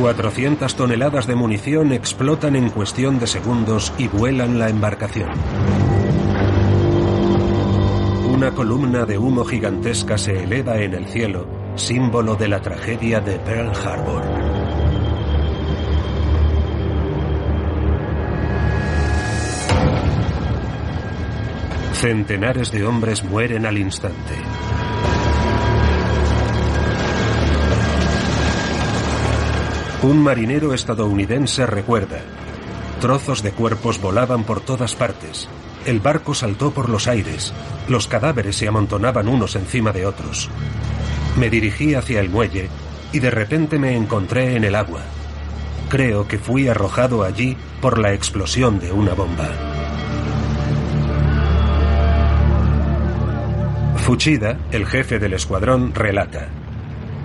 [0.02, 5.30] Cuatrocientas toneladas de munición explotan en cuestión de segundos y vuelan la embarcación.
[8.34, 13.40] Una columna de humo gigantesca se eleva en el cielo, símbolo de la tragedia de
[13.40, 14.24] Pearl Harbor.
[21.94, 24.34] Centenares de hombres mueren al instante.
[30.04, 32.20] Un marinero estadounidense recuerda.
[33.00, 35.48] Trozos de cuerpos volaban por todas partes.
[35.86, 37.54] El barco saltó por los aires.
[37.88, 40.50] Los cadáveres se amontonaban unos encima de otros.
[41.38, 42.70] Me dirigí hacia el muelle
[43.12, 45.02] y de repente me encontré en el agua.
[45.90, 49.50] Creo que fui arrojado allí por la explosión de una bomba.
[53.98, 56.50] Fuchida, el jefe del escuadrón, relata.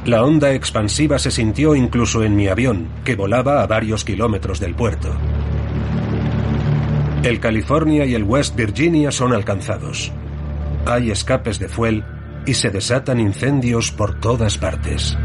[0.04, 4.74] La onda expansiva se sintió incluso en mi avión, que volaba a varios kilómetros del
[4.74, 5.14] puerto.
[7.24, 10.12] El California y el West Virginia son alcanzados.
[10.86, 12.04] Hay escapes de fuel
[12.49, 15.18] y se desatan incendios por todas partes.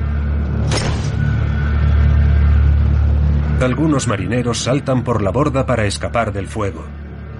[3.61, 6.83] Algunos marineros saltan por la borda para escapar del fuego.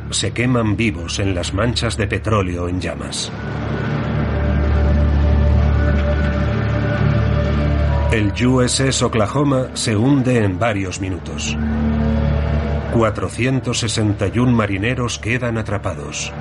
[0.10, 3.30] Se queman vivos en las manchas de petróleo en llamas.
[8.14, 11.58] El USS Oklahoma se hunde en varios minutos.
[12.94, 16.32] 461 marineros quedan atrapados.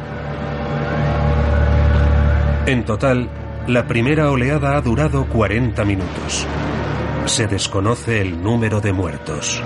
[2.67, 3.29] En total,
[3.67, 6.47] la primera oleada ha durado 40 minutos.
[7.27, 9.61] Se desconoce el número de muertos.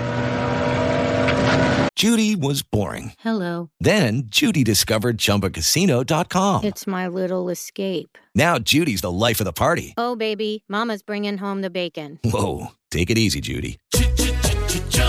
[1.95, 3.13] Judy was boring.
[3.19, 3.69] Hello.
[3.79, 6.63] Then Judy discovered ChumbaCasino.com.
[6.63, 8.17] It's my little escape.
[8.35, 9.93] Now Judy's the life of the party.
[9.97, 12.19] Oh, baby, Mama's bringing home the bacon.
[12.23, 13.77] Whoa, take it easy, Judy.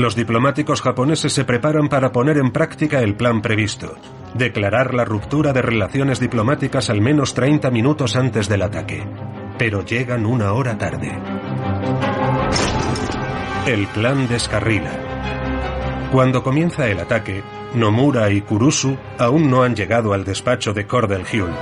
[0.00, 3.96] Los diplomáticos japoneses se preparan para poner en práctica el plan previsto,
[4.32, 9.06] declarar la ruptura de relaciones diplomáticas al menos 30 minutos antes del ataque.
[9.58, 11.12] Pero llegan una hora tarde.
[13.66, 14.90] El plan descarrila.
[16.10, 17.42] Cuando comienza el ataque,
[17.74, 21.52] Nomura y Kurusu aún no han llegado al despacho de Cordell Hull.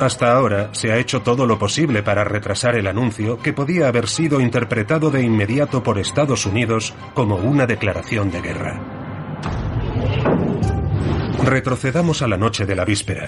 [0.00, 4.08] Hasta ahora se ha hecho todo lo posible para retrasar el anuncio que podía haber
[4.08, 8.80] sido interpretado de inmediato por Estados Unidos como una declaración de guerra.
[11.44, 13.26] Retrocedamos a la noche de la víspera.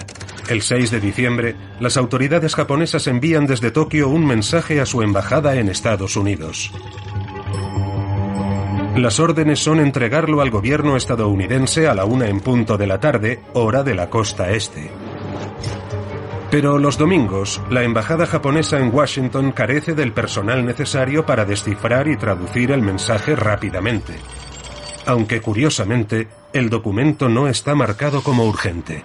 [0.49, 5.55] El 6 de diciembre, las autoridades japonesas envían desde Tokio un mensaje a su embajada
[5.55, 6.71] en Estados Unidos.
[8.95, 13.41] Las órdenes son entregarlo al gobierno estadounidense a la una en punto de la tarde,
[13.53, 14.89] hora de la costa este.
[16.53, 22.15] Pero los domingos, la embajada japonesa en Washington carece del personal necesario para descifrar y
[22.15, 24.13] traducir el mensaje rápidamente.
[25.07, 29.03] Aunque curiosamente, el documento no está marcado como urgente.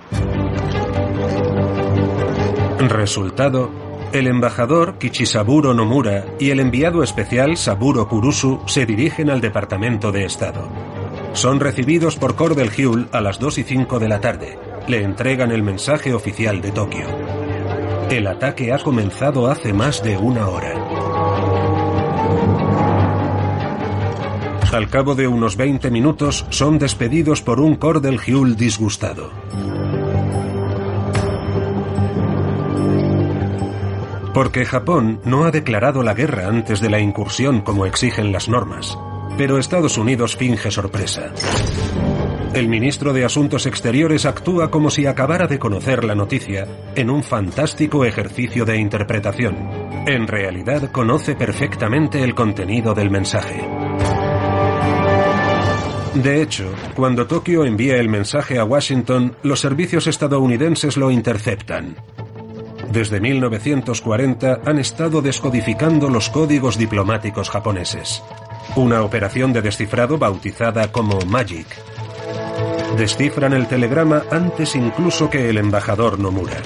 [2.80, 3.70] Resultado,
[4.12, 10.26] el embajador Kichisaburo Nomura y el enviado especial Saburo Kurusu se dirigen al Departamento de
[10.26, 10.68] Estado.
[11.32, 14.58] Son recibidos por Cordell Hull a las 2 y 5 de la tarde.
[14.86, 17.37] Le entregan el mensaje oficial de Tokio.
[18.10, 20.72] El ataque ha comenzado hace más de una hora.
[24.72, 29.30] Al cabo de unos 20 minutos son despedidos por un Cordell Hull disgustado.
[34.32, 38.98] Porque Japón no ha declarado la guerra antes de la incursión como exigen las normas,
[39.36, 41.32] pero Estados Unidos finge sorpresa.
[42.54, 47.22] El ministro de Asuntos Exteriores actúa como si acabara de conocer la noticia en un
[47.22, 49.56] fantástico ejercicio de interpretación.
[50.06, 53.60] En realidad conoce perfectamente el contenido del mensaje.
[56.14, 61.96] De hecho, cuando Tokio envía el mensaje a Washington, los servicios estadounidenses lo interceptan.
[62.90, 68.22] Desde 1940 han estado descodificando los códigos diplomáticos japoneses.
[68.74, 71.66] Una operación de descifrado bautizada como Magic.
[72.96, 76.62] Descifran el telegrama antes incluso que el embajador Nomura.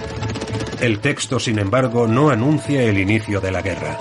[0.80, 3.98] El texto, sin embargo, no anuncia el inicio de la guerra.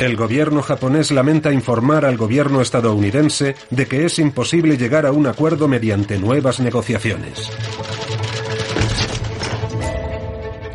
[0.00, 5.26] El gobierno japonés lamenta informar al gobierno estadounidense de que es imposible llegar a un
[5.26, 7.50] acuerdo mediante nuevas negociaciones.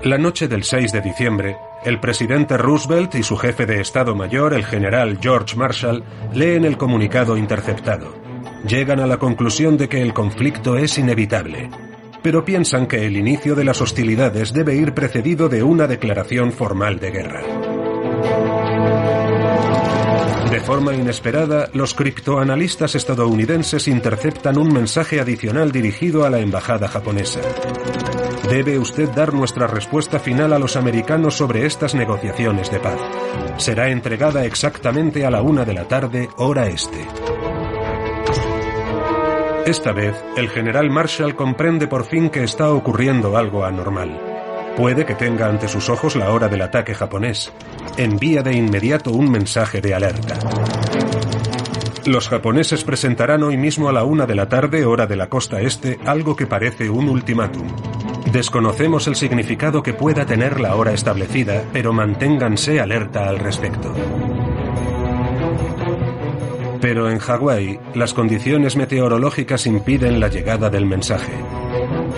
[0.03, 4.53] La noche del 6 de diciembre, el presidente Roosevelt y su jefe de Estado Mayor,
[4.53, 8.24] el general George Marshall, leen el comunicado interceptado.
[8.67, 11.69] Llegan a la conclusión de que el conflicto es inevitable,
[12.23, 16.99] pero piensan que el inicio de las hostilidades debe ir precedido de una declaración formal
[16.99, 17.43] de guerra.
[20.49, 27.41] De forma inesperada, los criptoanalistas estadounidenses interceptan un mensaje adicional dirigido a la embajada japonesa.
[28.49, 32.99] Debe usted dar nuestra respuesta final a los americanos sobre estas negociaciones de paz.
[33.57, 37.05] Será entregada exactamente a la una de la tarde, hora este.
[39.65, 44.21] Esta vez, el general Marshall comprende por fin que está ocurriendo algo anormal.
[44.77, 47.51] Puede que tenga ante sus ojos la hora del ataque japonés.
[47.97, 50.37] Envía de inmediato un mensaje de alerta.
[52.05, 55.59] Los japoneses presentarán hoy mismo a la una de la tarde, hora de la costa
[55.59, 57.67] este, algo que parece un ultimátum.
[58.31, 63.95] Desconocemos el significado que pueda tener la hora establecida, pero manténganse alerta al respecto.
[66.85, 71.33] Pero en Hawái, las condiciones meteorológicas impiden la llegada del mensaje.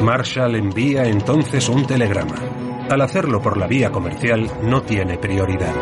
[0.02, 2.36] Marshall envía entonces un telegrama.
[2.90, 5.74] Al hacerlo por la vía comercial, no tiene prioridad.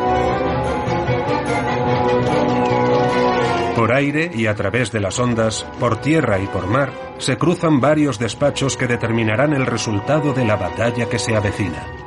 [3.75, 7.81] Por aire y a través de las ondas, por tierra y por mar, se cruzan
[7.81, 12.04] varios despachos que determinarán el resultado de la batalla que se avecina.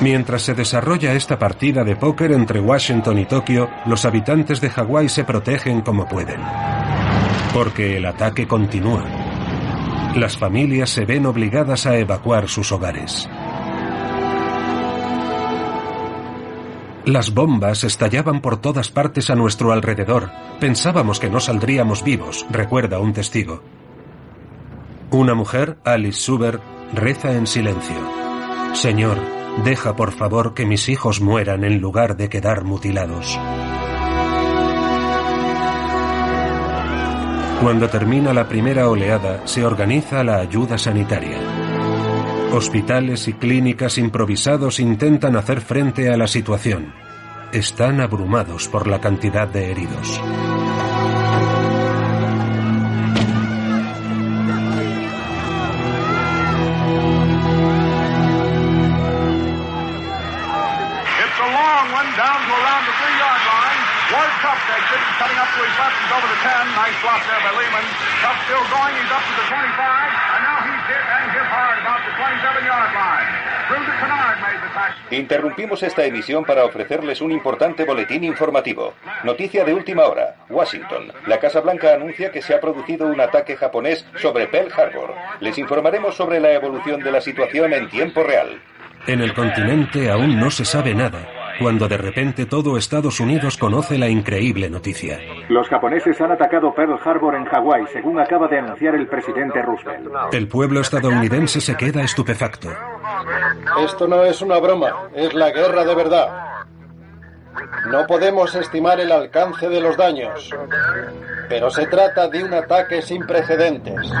[0.00, 5.08] Mientras se desarrolla esta partida de póker entre Washington y Tokio, los habitantes de Hawái
[5.08, 6.40] se protegen como pueden.
[7.52, 9.04] Porque el ataque continúa.
[10.14, 13.28] Las familias se ven obligadas a evacuar sus hogares.
[17.04, 20.30] Las bombas estallaban por todas partes a nuestro alrededor.
[20.60, 23.62] Pensábamos que no saldríamos vivos, recuerda un testigo.
[25.10, 26.60] Una mujer, Alice Suber,
[26.92, 27.96] reza en silencio.
[28.74, 33.38] Señor, deja por favor que mis hijos mueran en lugar de quedar mutilados.
[37.60, 41.38] Cuando termina la primera oleada, se organiza la ayuda sanitaria.
[42.52, 46.94] Hospitales y clínicas improvisados intentan hacer frente a la situación.
[47.52, 50.20] Están abrumados por la cantidad de heridos.
[65.28, 65.96] Cutting up to his left.
[66.00, 66.72] He's over the 10.
[66.72, 67.84] Nice block there by Lehman.
[68.24, 68.94] Cup still going.
[68.96, 70.08] He's up to the 25.
[70.32, 73.28] And now he's hit and hit hard about the 27-yard line.
[73.68, 75.18] Through to Kennard made the tackle.
[75.18, 78.94] Interrumpimos esta emisión para ofrecerles un importante boletín informativo.
[79.24, 80.36] Noticia de última hora.
[80.48, 81.12] Washington.
[81.26, 85.14] La Casa Blanca anuncia que se ha producido un ataque japonés sobre Pearl Harbor.
[85.40, 88.60] Les informaremos sobre la evolución de la situación en tiempo real.
[89.06, 91.20] En el continente aún no se sabe nada,
[91.58, 95.18] cuando de repente todo Estados Unidos conoce la increíble noticia.
[95.48, 100.08] Los japoneses han atacado Pearl Harbor en Hawái, según acaba de anunciar el presidente Roosevelt.
[100.32, 102.68] El pueblo estadounidense se queda estupefacto.
[103.84, 106.28] Esto no es una broma, es la guerra de verdad.
[107.90, 110.50] No podemos estimar el alcance de los daños,
[111.48, 114.12] pero se trata de un ataque sin precedentes.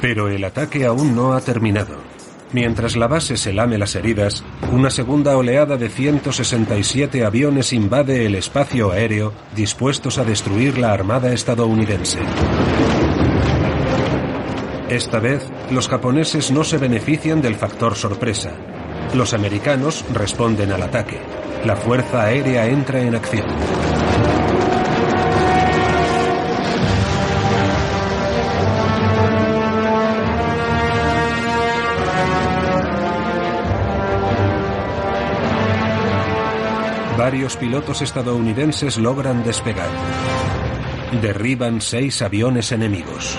[0.00, 2.13] Pero el ataque aún no ha terminado.
[2.54, 8.36] Mientras la base se lame las heridas, una segunda oleada de 167 aviones invade el
[8.36, 12.20] espacio aéreo dispuestos a destruir la Armada estadounidense.
[14.88, 18.52] Esta vez, los japoneses no se benefician del factor sorpresa.
[19.14, 21.18] Los americanos responden al ataque.
[21.64, 23.48] La Fuerza Aérea entra en acción.
[37.24, 39.88] Varios pilotos estadounidenses logran despegar.
[41.22, 43.38] Derriban seis aviones enemigos.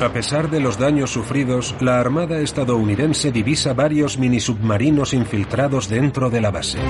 [0.00, 6.40] A pesar de los daños sufridos, la Armada estadounidense divisa varios minisubmarinos infiltrados dentro de
[6.40, 6.80] la base.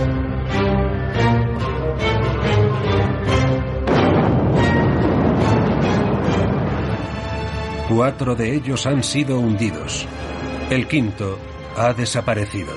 [7.95, 10.05] Cuatro de ellos han sido hundidos.
[10.69, 11.39] El quinto
[11.77, 12.73] ha desaparecido.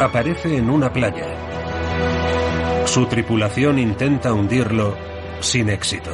[0.00, 2.86] Aparece en una playa.
[2.86, 4.96] Su tripulación intenta hundirlo
[5.40, 6.12] sin éxito.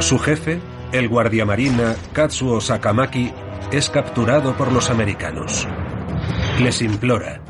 [0.00, 0.58] Su jefe,
[0.90, 3.32] el guardiamarina Katsuo Sakamaki,
[3.70, 5.68] es capturado por los americanos.
[6.58, 7.40] Les implora.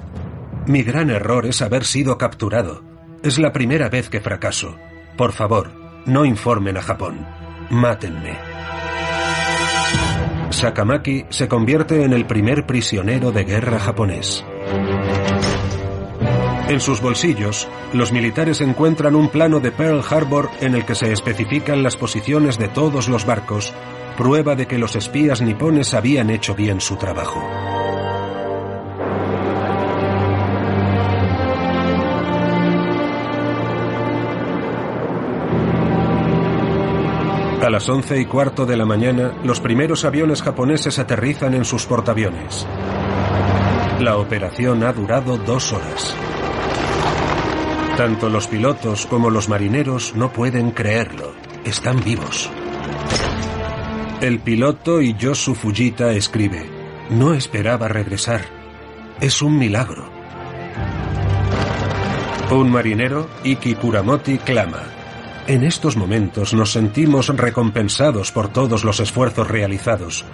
[0.67, 2.96] Mi gran error es haber sido capturado.
[3.23, 4.77] Es la primera vez que fracaso.
[5.17, 5.71] Por favor,
[6.07, 7.27] no informen a Japón.
[7.71, 8.37] Mátenme.
[10.51, 14.45] Sakamaki se convierte en el primer prisionero de guerra japonés.
[16.69, 21.13] En sus bolsillos, los militares encuentran un plano de Pearl Harbor en el que se
[21.13, 23.73] especifican las posiciones de todos los barcos,
[24.17, 27.41] prueba de que los espías nipones habían hecho bien su trabajo.
[37.63, 41.87] A las once y cuarto de la mañana, los primeros aviones japoneses aterrizan en sus
[41.87, 42.67] portaaviones.
[43.99, 46.15] La operación ha durado dos horas.
[47.97, 51.33] Tanto los pilotos como los marineros no pueden creerlo.
[51.65, 52.51] Están vivos.
[54.21, 56.67] El piloto Yosu Fujita escribe,
[57.11, 58.43] no esperaba regresar.
[59.21, 60.09] Es un milagro.
[62.51, 64.96] Un marinero, Iki Kuramoti, clama.
[65.49, 70.25] En estos momentos nos sentimos recompensados por todos los esfuerzos realizados.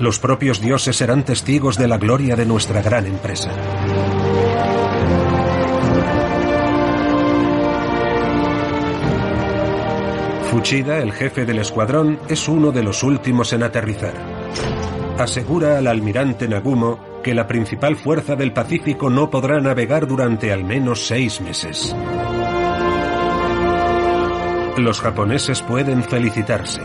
[0.00, 3.50] Los propios dioses serán testigos de la gloria de nuestra gran empresa.
[10.50, 14.14] Fuchida, el jefe del escuadrón, es uno de los últimos en aterrizar.
[15.16, 20.64] Asegura al almirante Nagumo que la principal fuerza del Pacífico no podrá navegar durante al
[20.64, 21.94] menos seis meses.
[24.80, 26.80] Los japoneses pueden felicitarse.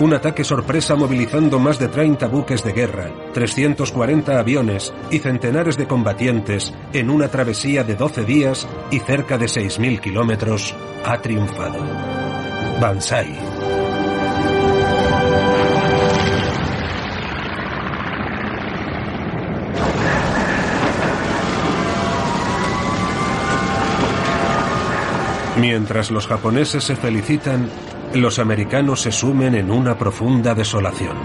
[0.00, 5.86] Un ataque sorpresa movilizando más de 30 buques de guerra, 340 aviones y centenares de
[5.86, 11.84] combatientes en una travesía de 12 días y cerca de 6.000 kilómetros ha triunfado.
[12.80, 13.49] Bansai.
[25.60, 27.68] Mientras los japoneses se felicitan,
[28.14, 31.18] los americanos se sumen en una profunda desolación.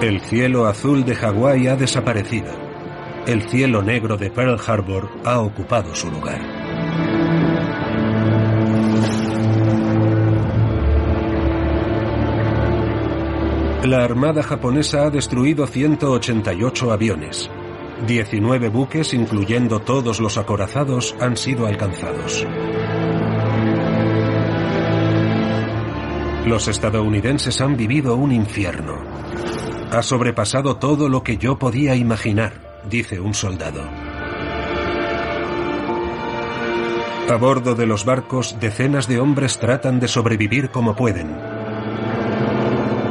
[0.00, 2.52] El cielo azul de Hawái ha desaparecido.
[3.26, 6.40] El cielo negro de Pearl Harbor ha ocupado su lugar.
[13.84, 17.50] La Armada japonesa ha destruido 188 aviones.
[18.06, 22.46] 19 buques, incluyendo todos los acorazados, han sido alcanzados.
[26.46, 29.02] Los estadounidenses han vivido un infierno.
[29.90, 33.82] Ha sobrepasado todo lo que yo podía imaginar, dice un soldado.
[37.30, 41.34] A bordo de los barcos, decenas de hombres tratan de sobrevivir como pueden.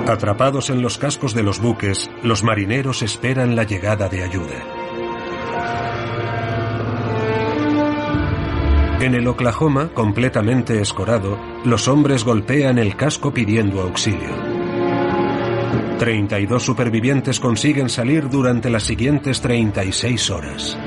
[0.08, 4.73] Atrapados en los cascos de los buques, los marineros esperan la llegada de ayuda.
[9.04, 14.34] En el Oklahoma, completamente escorado, los hombres golpean el casco pidiendo auxilio.
[16.00, 20.78] 32 supervivientes consiguen salir durante las siguientes 36 horas.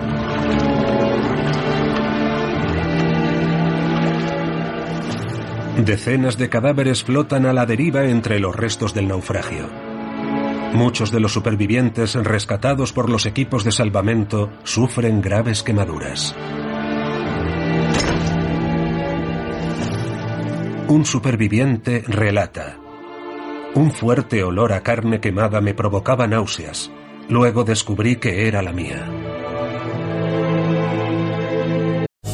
[5.84, 9.68] Decenas de cadáveres flotan a la deriva entre los restos del naufragio.
[10.72, 16.34] Muchos de los supervivientes rescatados por los equipos de salvamento sufren graves quemaduras.
[20.88, 22.76] Un superviviente relata.
[23.74, 26.90] Un fuerte olor a carne quemada me provocaba náuseas.
[27.28, 29.04] Luego descubrí que era la mía.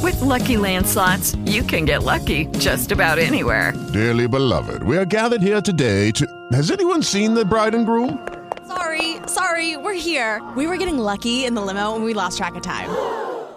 [0.02, 3.72] With lucky landslots, you can get lucky just about anywhere.
[3.92, 6.26] Dearly beloved, we are gathered here today to.
[6.52, 8.18] Has anyone seen the bride and groom?
[8.68, 10.42] Sorry, sorry, we're here.
[10.56, 12.90] We were getting lucky in the limo and we lost track of time.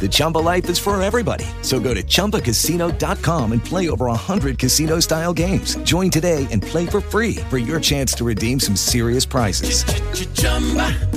[0.00, 1.44] The Chumba life is for everybody.
[1.60, 5.76] So go to ChumbaCasino.com and play over 100 casino style games.
[5.84, 9.84] Join today and play for free for your chance to redeem some serious prizes.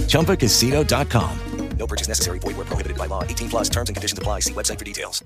[0.08, 1.39] ChumbaCasino.com.
[1.78, 2.39] No purchase necessary.
[2.39, 3.24] Void where prohibited by law.
[3.24, 4.41] 18 plus terms and conditions apply.
[4.41, 5.24] See website for details.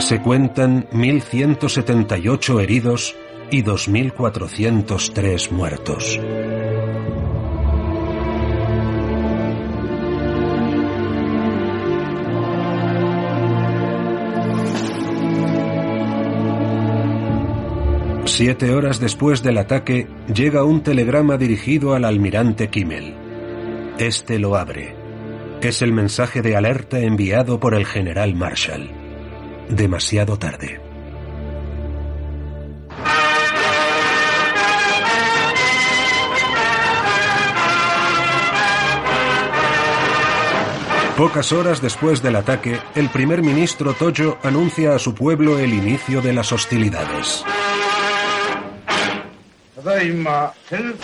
[0.00, 3.14] Se cuentan 1.178 heridos
[3.50, 6.18] y 2.403 muertos.
[18.26, 23.14] Siete horas después del ataque, llega un telegrama dirigido al almirante Kimmel.
[23.98, 24.96] Este lo abre.
[25.60, 28.90] Es el mensaje de alerta enviado por el general Marshall.
[29.68, 30.80] Demasiado tarde.
[41.16, 46.20] Pocas horas después del ataque, el primer ministro Tojo anuncia a su pueblo el inicio
[46.20, 47.44] de las hostilidades.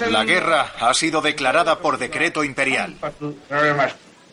[0.08, 2.96] La guerra ha sido declarada por decreto imperial.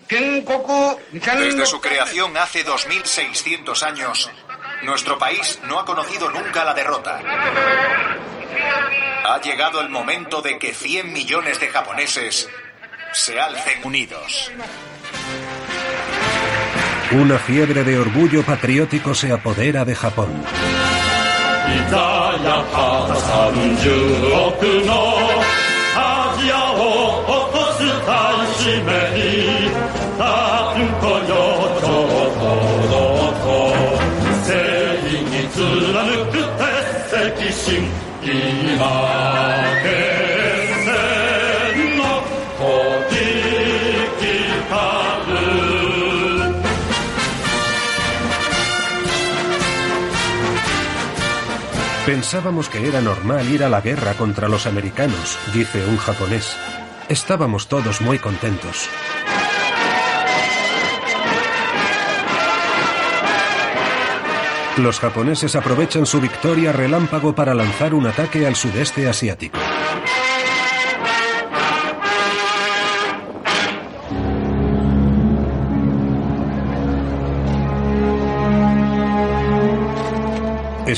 [0.10, 4.32] Desde su creación hace 2600 años,
[4.84, 7.22] nuestro país no ha conocido nunca la derrota.
[9.26, 12.48] Ha llegado el momento de que 100 millones de japoneses
[13.14, 14.52] se alcen unidos.
[17.12, 20.44] Una fiebre de orgullo patriótico se apodera de Japón.
[22.44, 22.76] やか
[23.16, 24.90] 三十億の
[25.96, 26.84] アジアを
[27.26, 28.10] 落とす大
[28.54, 28.92] 使使命
[30.18, 30.24] タ
[30.76, 31.32] んこよ
[31.80, 32.44] ちょう
[32.90, 32.96] ど
[33.42, 33.48] と
[34.44, 34.50] 正
[35.04, 35.58] 義に貫
[36.32, 37.90] く鉄石心
[38.22, 38.84] 今
[39.84, 40.27] で
[52.18, 56.58] Pensábamos que era normal ir a la guerra contra los americanos, dice un japonés.
[57.10, 58.90] Estábamos todos muy contentos.
[64.78, 69.60] Los japoneses aprovechan su victoria relámpago para lanzar un ataque al sudeste asiático.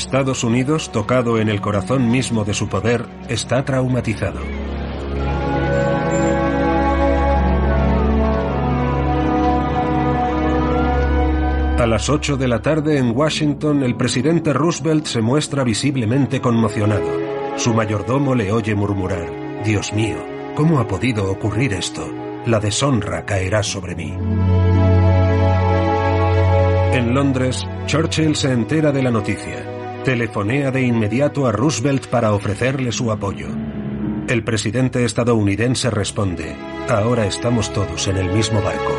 [0.00, 4.40] Estados Unidos, tocado en el corazón mismo de su poder, está traumatizado.
[11.78, 17.58] A las 8 de la tarde en Washington, el presidente Roosevelt se muestra visiblemente conmocionado.
[17.58, 20.16] Su mayordomo le oye murmurar, Dios mío,
[20.56, 22.10] ¿cómo ha podido ocurrir esto?
[22.46, 24.16] La deshonra caerá sobre mí.
[26.94, 29.69] En Londres, Churchill se entera de la noticia.
[30.04, 33.48] Telefonea de inmediato a Roosevelt para ofrecerle su apoyo.
[34.28, 36.56] El presidente estadounidense responde,
[36.88, 38.98] ahora estamos todos en el mismo barco.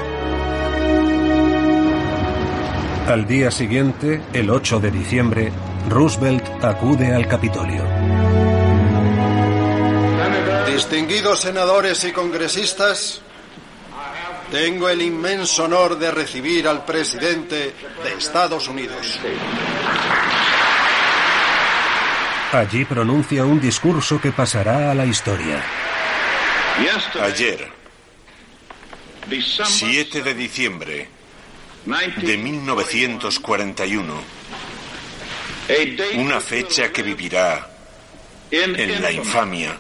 [3.08, 5.52] Al día siguiente, el 8 de diciembre,
[5.90, 7.84] Roosevelt acude al Capitolio.
[10.72, 13.22] Distinguidos senadores y congresistas,
[14.52, 17.74] tengo el inmenso honor de recibir al presidente
[18.04, 19.20] de Estados Unidos.
[22.52, 25.64] Allí pronuncia un discurso que pasará a la historia.
[27.22, 27.70] Ayer,
[29.64, 31.10] 7 de diciembre
[32.18, 34.14] de 1941,
[36.16, 37.70] una fecha que vivirá
[38.52, 39.78] en la infamia.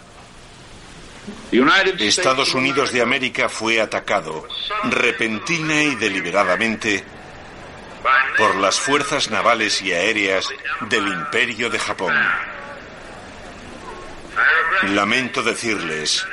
[1.99, 4.47] Estados Unidos de América fue atacado
[4.89, 7.03] repentina y deliberadamente
[8.37, 10.47] por las fuerzas navales y aéreas
[10.89, 12.13] del Imperio de Japón.
[14.83, 16.25] Lamento decirles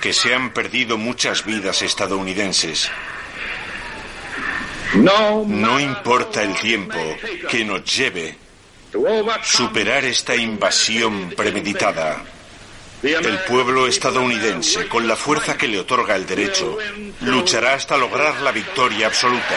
[0.00, 2.90] que se han perdido muchas vidas estadounidenses.
[4.94, 6.98] No importa el tiempo
[7.48, 8.36] que nos lleve
[9.42, 12.24] superar esta invasión premeditada.
[13.02, 16.76] El pueblo estadounidense, con la fuerza que le otorga el derecho,
[17.20, 19.54] luchará hasta lograr la victoria absoluta.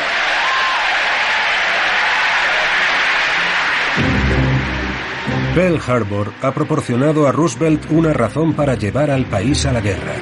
[5.56, 10.14] Pearl Harbor ha proporcionado a Roosevelt una razón para llevar al país a la guerra.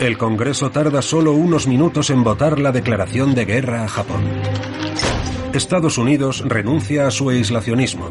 [0.00, 4.22] El Congreso tarda solo unos minutos en votar la declaración de guerra a Japón.
[5.52, 8.08] Estados Unidos renuncia a su aislacionismo.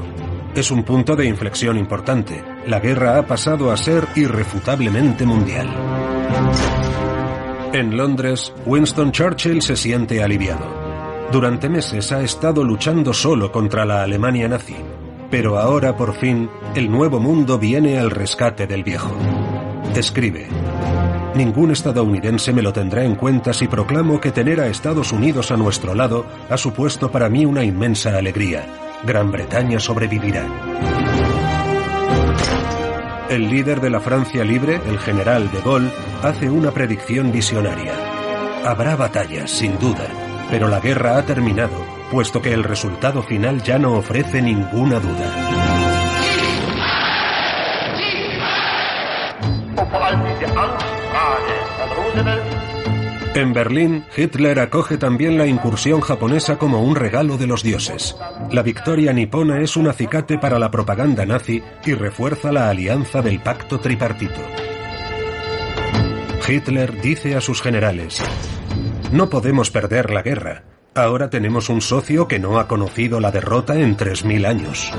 [0.53, 2.43] Es un punto de inflexión importante.
[2.67, 5.75] La guerra ha pasado a ser irrefutablemente mundial.
[7.73, 10.67] En Londres, Winston Churchill se siente aliviado.
[11.31, 14.75] Durante meses ha estado luchando solo contra la Alemania nazi,
[15.29, 19.11] pero ahora por fin el nuevo mundo viene al rescate del viejo.
[19.95, 20.47] Escribe,
[21.35, 25.57] Ningún estadounidense me lo tendrá en cuenta si proclamo que tener a Estados Unidos a
[25.57, 28.65] nuestro lado ha supuesto para mí una inmensa alegría.
[29.05, 30.45] Gran Bretaña sobrevivirá.
[33.29, 35.91] El líder de la Francia libre, el general de Gaulle,
[36.23, 37.93] hace una predicción visionaria.
[38.65, 40.07] Habrá batallas, sin duda,
[40.49, 45.89] pero la guerra ha terminado, puesto que el resultado final ya no ofrece ninguna duda.
[53.35, 58.17] En Berlín, Hitler acoge también la incursión japonesa como un regalo de los dioses.
[58.51, 63.39] La victoria nipona es un acicate para la propaganda nazi y refuerza la alianza del
[63.39, 64.41] pacto tripartito.
[66.47, 68.21] Hitler dice a sus generales,
[69.11, 70.78] no podemos perder la guerra.
[70.95, 74.91] Ahora tenemos un socio que no ha conocido la derrota en 3.000 años.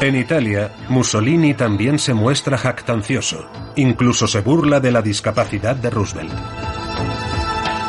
[0.00, 3.46] En Italia, Mussolini también se muestra jactancioso.
[3.76, 6.32] Incluso se burla de la discapacidad de Roosevelt.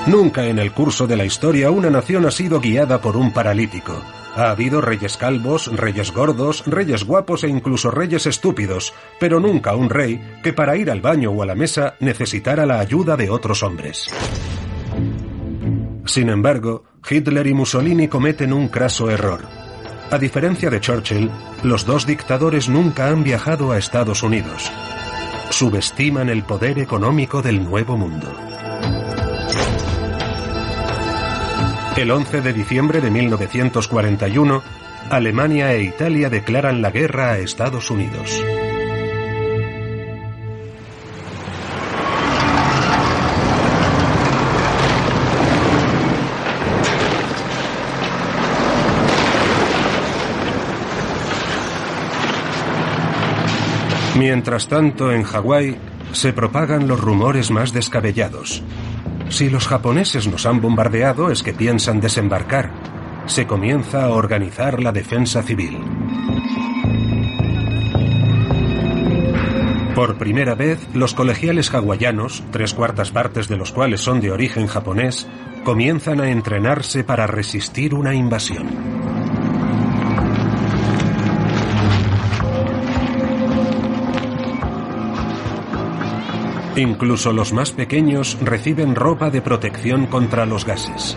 [0.08, 4.02] Nunca en el curso de la historia una nación ha sido guiada por un paralítico.
[4.36, 9.90] Ha habido reyes calvos, reyes gordos, reyes guapos e incluso reyes estúpidos, pero nunca un
[9.90, 13.64] rey que para ir al baño o a la mesa necesitara la ayuda de otros
[13.64, 14.08] hombres.
[16.06, 19.62] Sin embargo, Hitler y Mussolini cometen un craso error
[20.12, 21.32] a diferencia de Churchill,
[21.64, 24.70] los dos dictadores nunca han viajado a Estados Unidos.
[25.52, 28.51] Subestiman el poder económico del Nuevo Mundo.
[31.98, 34.64] El 11 de diciembre de 1941,
[35.10, 38.42] Alemania e Italia declaran la guerra a Estados Unidos.
[54.18, 55.78] Mientras tanto, en Hawái
[56.14, 58.64] se propagan los rumores más descabellados.
[59.32, 62.70] Si los japoneses nos han bombardeado es que piensan desembarcar.
[63.28, 65.80] Se comienza a organizar la defensa civil.
[69.96, 74.68] Por primera vez, los colegiales hawaianos, tres cuartas partes de los cuales son de origen
[74.68, 75.28] japonés,
[75.64, 79.11] comienzan a entrenarse para resistir una invasión.
[86.82, 91.16] Incluso los más pequeños reciben ropa de protección contra los gases.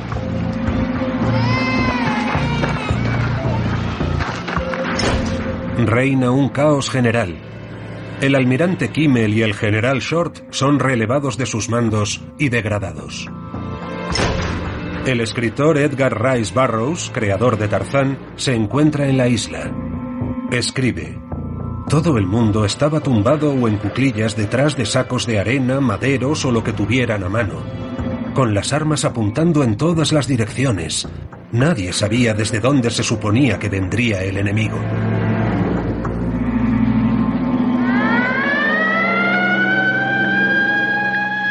[5.78, 7.38] Reina un caos general.
[8.20, 13.30] El almirante Kimmel y el general Short son relevados de sus mandos y degradados.
[15.06, 19.72] El escritor Edgar Rice Burroughs, creador de Tarzán, se encuentra en la isla.
[20.50, 21.18] Escribe,
[22.02, 26.50] todo el mundo estaba tumbado o en cuclillas detrás de sacos de arena, maderos o
[26.50, 27.62] lo que tuvieran a mano,
[28.34, 31.06] con las armas apuntando en todas las direcciones.
[31.52, 34.76] Nadie sabía desde dónde se suponía que vendría el enemigo.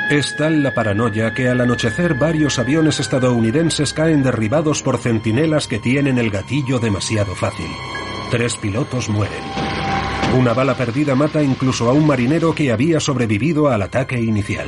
[0.09, 5.79] Es tal la paranoia que al anochecer varios aviones estadounidenses caen derribados por centinelas que
[5.79, 7.71] tienen el gatillo demasiado fácil.
[8.29, 9.62] Tres pilotos mueren.
[10.33, 14.67] Una bala perdida mata incluso a un marinero que había sobrevivido al ataque inicial.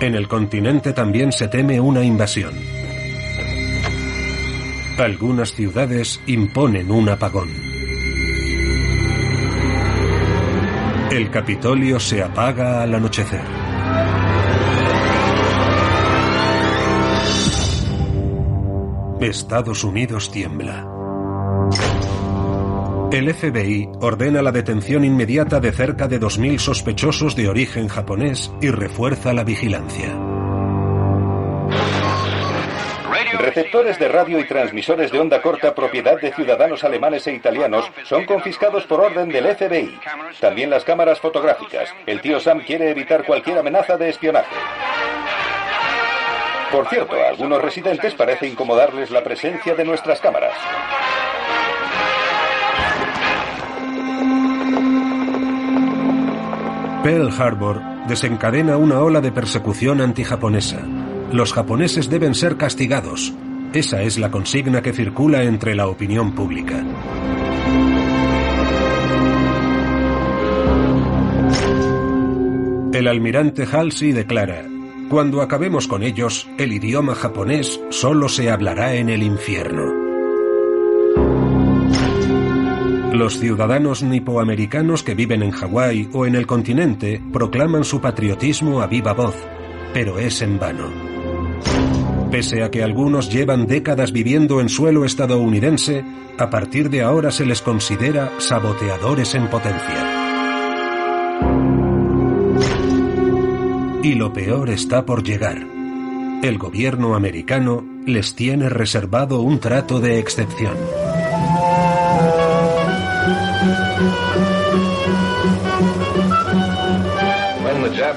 [0.00, 2.52] En el continente también se teme una invasión.
[4.98, 7.48] Algunas ciudades imponen un apagón.
[11.10, 13.44] El Capitolio se apaga al anochecer.
[19.20, 20.93] Estados Unidos tiembla.
[23.14, 28.70] El FBI ordena la detención inmediata de cerca de 2.000 sospechosos de origen japonés y
[28.70, 30.18] refuerza la vigilancia.
[33.38, 38.24] Receptores de radio y transmisores de onda corta propiedad de ciudadanos alemanes e italianos son
[38.24, 39.96] confiscados por orden del FBI.
[40.40, 41.94] También las cámaras fotográficas.
[42.06, 44.56] El tío Sam quiere evitar cualquier amenaza de espionaje.
[46.72, 50.54] Por cierto, a algunos residentes parece incomodarles la presencia de nuestras cámaras.
[57.04, 60.80] Pearl Harbor desencadena una ola de persecución antijaponesa.
[61.32, 63.34] Los japoneses deben ser castigados.
[63.74, 66.82] Esa es la consigna que circula entre la opinión pública.
[72.94, 74.64] El almirante Halsey declara,
[75.10, 80.03] cuando acabemos con ellos, el idioma japonés solo se hablará en el infierno.
[83.14, 88.88] Los ciudadanos nipoamericanos que viven en Hawái o en el continente proclaman su patriotismo a
[88.88, 89.36] viva voz,
[89.92, 90.90] pero es en vano.
[92.32, 96.04] Pese a que algunos llevan décadas viviendo en suelo estadounidense,
[96.38, 100.20] a partir de ahora se les considera saboteadores en potencia.
[104.02, 105.64] Y lo peor está por llegar.
[106.42, 110.74] El gobierno americano les tiene reservado un trato de excepción.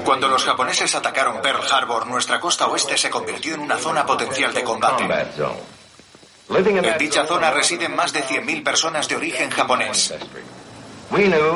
[0.04, 4.52] Cuando los japoneses atacaron Pearl Harbor, nuestra costa oeste se convirtió en una zona potencial
[4.52, 5.06] de combate.
[6.48, 10.14] En dicha zona residen más de 100.000 personas de origen japonés.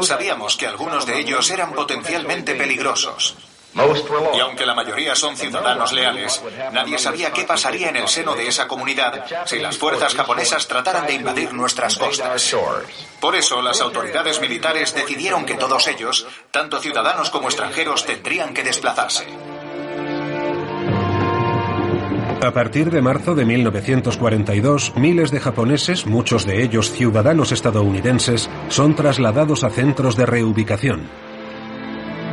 [0.03, 3.37] Sabíamos que algunos de ellos eran potencialmente peligrosos.
[4.35, 6.43] Y aunque la mayoría son ciudadanos leales,
[6.73, 11.07] nadie sabía qué pasaría en el seno de esa comunidad si las fuerzas japonesas trataran
[11.07, 12.55] de invadir nuestras costas.
[13.21, 18.63] Por eso, las autoridades militares decidieron que todos ellos, tanto ciudadanos como extranjeros, tendrían que
[18.63, 19.27] desplazarse.
[22.43, 28.97] A partir de marzo de 1942, miles de japoneses, muchos de ellos ciudadanos estadounidenses, son
[28.97, 31.09] trasladados a centros de reubicación.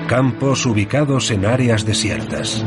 [0.09, 2.65] Campos ubicados en áreas desiertas.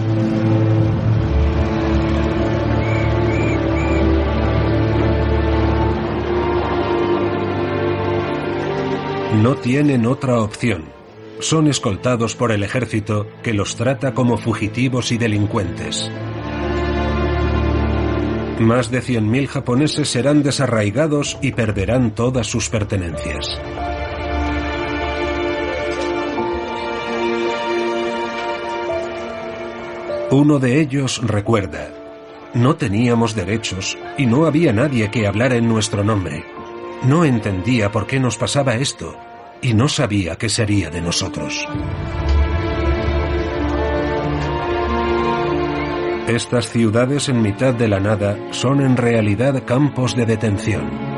[9.43, 10.85] No tienen otra opción.
[11.41, 16.13] Son escoltados por el ejército que los trata como fugitivos y delincuentes.
[18.61, 23.61] Más de 100.000 japoneses serán desarraigados y perderán todas sus pertenencias.
[30.33, 31.91] Uno de ellos recuerda,
[32.55, 36.43] no teníamos derechos y no había nadie que hablara en nuestro nombre.
[37.05, 39.15] No entendía por qué nos pasaba esto
[39.61, 41.69] y no sabía qué sería de nosotros.
[46.29, 51.12] Estas ciudades en mitad de la nada son en realidad campos de detención.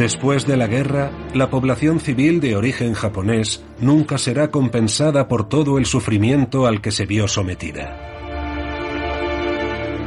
[0.00, 5.76] Después de la guerra, la población civil de origen japonés nunca será compensada por todo
[5.76, 7.98] el sufrimiento al que se vio sometida.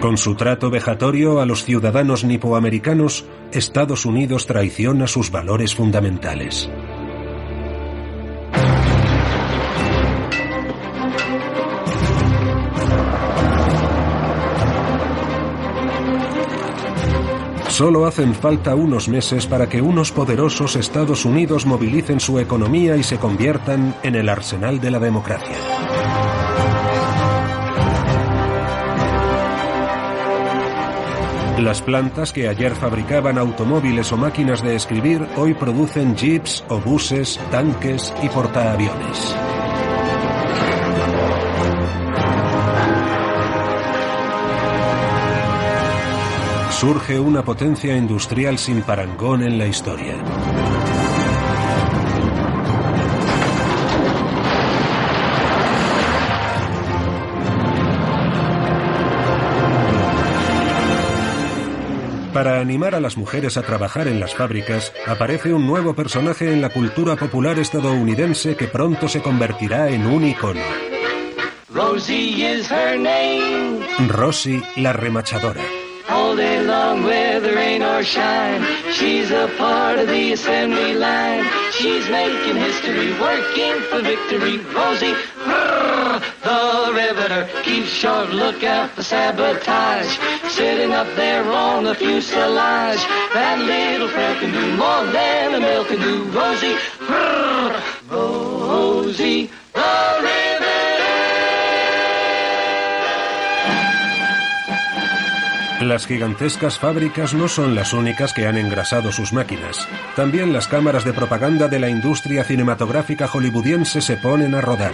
[0.02, 6.72] Con su trato vejatorio a los ciudadanos nipoamericanos, Estados Unidos traiciona sus valores fundamentales.
[17.74, 23.02] Solo hacen falta unos meses para que unos poderosos Estados Unidos movilicen su economía y
[23.02, 25.56] se conviertan en el arsenal de la democracia.
[31.58, 38.14] Las plantas que ayer fabricaban automóviles o máquinas de escribir hoy producen jeeps, obuses, tanques
[38.22, 39.36] y portaaviones.
[46.84, 50.16] Surge una potencia industrial sin parangón en la historia.
[62.34, 66.60] Para animar a las mujeres a trabajar en las fábricas, aparece un nuevo personaje en
[66.60, 70.60] la cultura popular estadounidense que pronto se convertirá en un icono.
[71.74, 73.80] Rosie is her name.
[74.10, 75.62] Rosie la remachadora.
[77.56, 81.46] Rain or shine, she's a part of the assembly line.
[81.72, 84.58] She's making history, working for victory.
[84.74, 85.14] Rosie,
[85.46, 90.18] brrr, the riveter, keeps short lookout for sabotage.
[90.50, 95.86] Sitting up there on the fuselage, that little frail can do more than a mill
[95.86, 96.24] can do.
[96.32, 96.76] Rosie,
[97.06, 100.33] brrr, Rosie, the riveter.
[105.84, 109.86] Las gigantescas fábricas no son las únicas que han engrasado sus máquinas.
[110.16, 114.94] También las cámaras de propaganda de la industria cinematográfica hollywoodiense se ponen a rodar.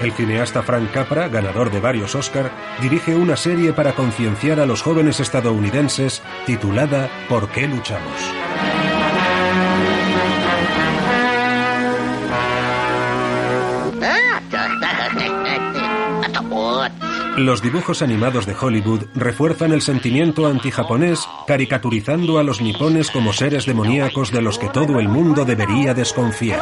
[0.00, 4.82] El cineasta Frank Capra, ganador de varios Oscar, dirige una serie para concienciar a los
[4.82, 8.49] jóvenes estadounidenses titulada ¿Por qué luchamos?
[17.40, 23.64] Los dibujos animados de Hollywood refuerzan el sentimiento antijaponés, caricaturizando a los nipones como seres
[23.64, 26.60] demoníacos de los que todo el mundo debería desconfiar.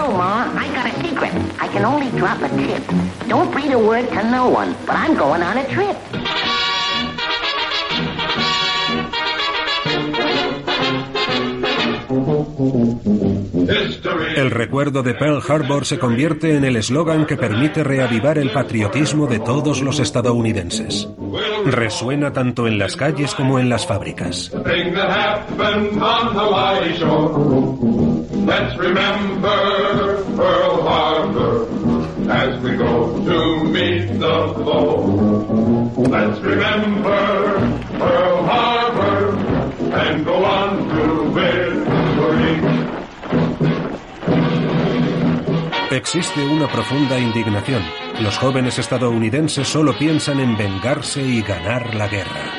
[14.37, 19.27] El recuerdo de Pearl Harbor se convierte en el eslogan que permite reavivar el patriotismo
[19.27, 21.09] de todos los estadounidenses.
[21.67, 24.51] Resuena tanto en las calles como en las fábricas.
[37.99, 39.39] Pearl Harbor
[39.93, 41.68] and go on to.
[45.91, 47.83] Existe una profunda indignación.
[48.21, 52.53] Los jóvenes estadounidenses solo piensan en vengarse y ganar la guerra.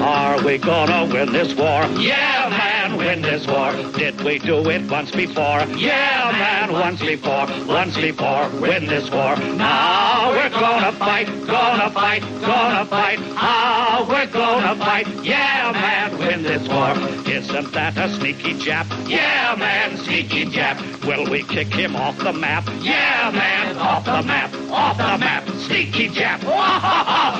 [0.00, 1.86] Are we gonna win this war?
[1.98, 2.75] Yeah, man,
[3.06, 3.72] win this war.
[3.92, 5.60] Did we do it once before?
[5.78, 9.36] Yeah, man, once before, once before, win this war.
[9.36, 13.20] Now we're gonna fight, gonna fight, gonna fight.
[13.36, 15.06] How we're gonna fight?
[15.22, 16.94] Yeah, man, win this war.
[17.30, 18.86] Isn't that a sneaky Jap?
[19.08, 20.76] Yeah, man, sneaky Jap.
[21.06, 22.64] Will we kick him off the map?
[22.80, 25.48] Yeah, man, off the map, off the map.
[25.66, 26.40] Sneaky Jap.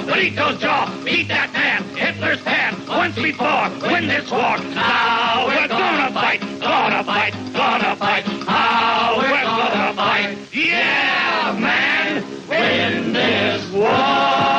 [0.07, 1.83] Benito's jaw, beat that man.
[1.97, 4.59] Hitler's pan, once before, win this war.
[4.75, 8.25] Now we're gonna fight, gonna fight, gonna fight.
[8.47, 10.39] How we're gonna fight.
[10.53, 14.57] Yeah, man, win this war.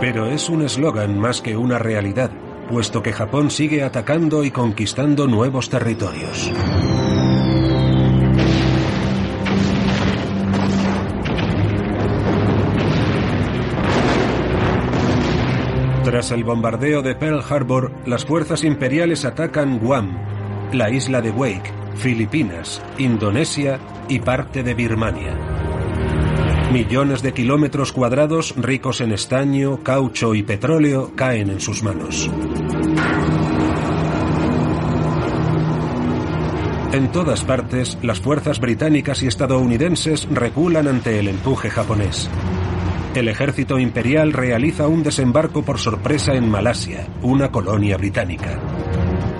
[0.00, 2.30] Pero es un eslogan más que una realidad,
[2.68, 6.52] puesto que Japón sigue atacando y conquistando nuevos territorios.
[16.04, 20.18] Tras el bombardeo de Pearl Harbor, las fuerzas imperiales atacan Guam,
[20.72, 23.78] la isla de Wake, Filipinas, Indonesia
[24.08, 25.47] y parte de Birmania.
[26.72, 32.30] Millones de kilómetros cuadrados ricos en estaño, caucho y petróleo caen en sus manos.
[36.92, 42.28] En todas partes, las fuerzas británicas y estadounidenses reculan ante el empuje japonés.
[43.14, 48.60] El ejército imperial realiza un desembarco por sorpresa en Malasia, una colonia británica.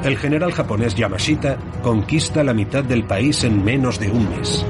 [0.03, 4.65] El general japonés Yamashita conquista la mitad del país en menos de un mes.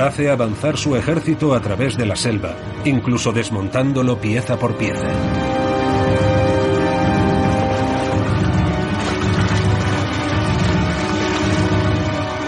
[0.00, 2.54] Hace avanzar su ejército a través de la selva,
[2.86, 5.06] incluso desmontándolo pieza por pieza.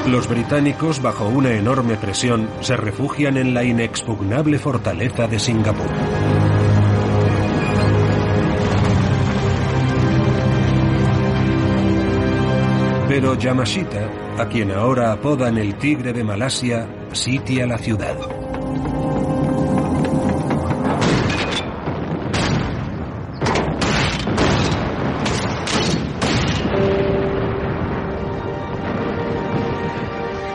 [0.08, 5.90] Los británicos, bajo una enorme presión, se refugian en la inexpugnable fortaleza de Singapur.
[13.08, 14.08] Pero Yamashita,
[14.38, 18.16] a quien ahora apodan el tigre de Malasia, sitia la ciudad.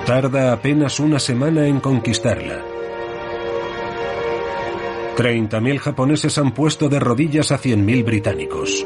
[0.06, 2.64] Tarda apenas una semana en conquistarla.
[5.18, 8.86] 30.000 japoneses han puesto de rodillas a 100.000 británicos.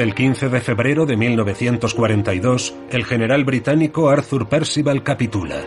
[0.00, 5.60] El 15 de febrero de 1942, el general británico Arthur Percival capitula.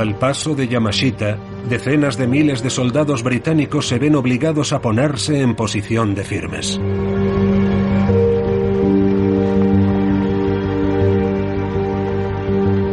[0.00, 1.36] Al paso de Yamashita,
[1.68, 6.80] decenas de miles de soldados británicos se ven obligados a ponerse en posición de firmes.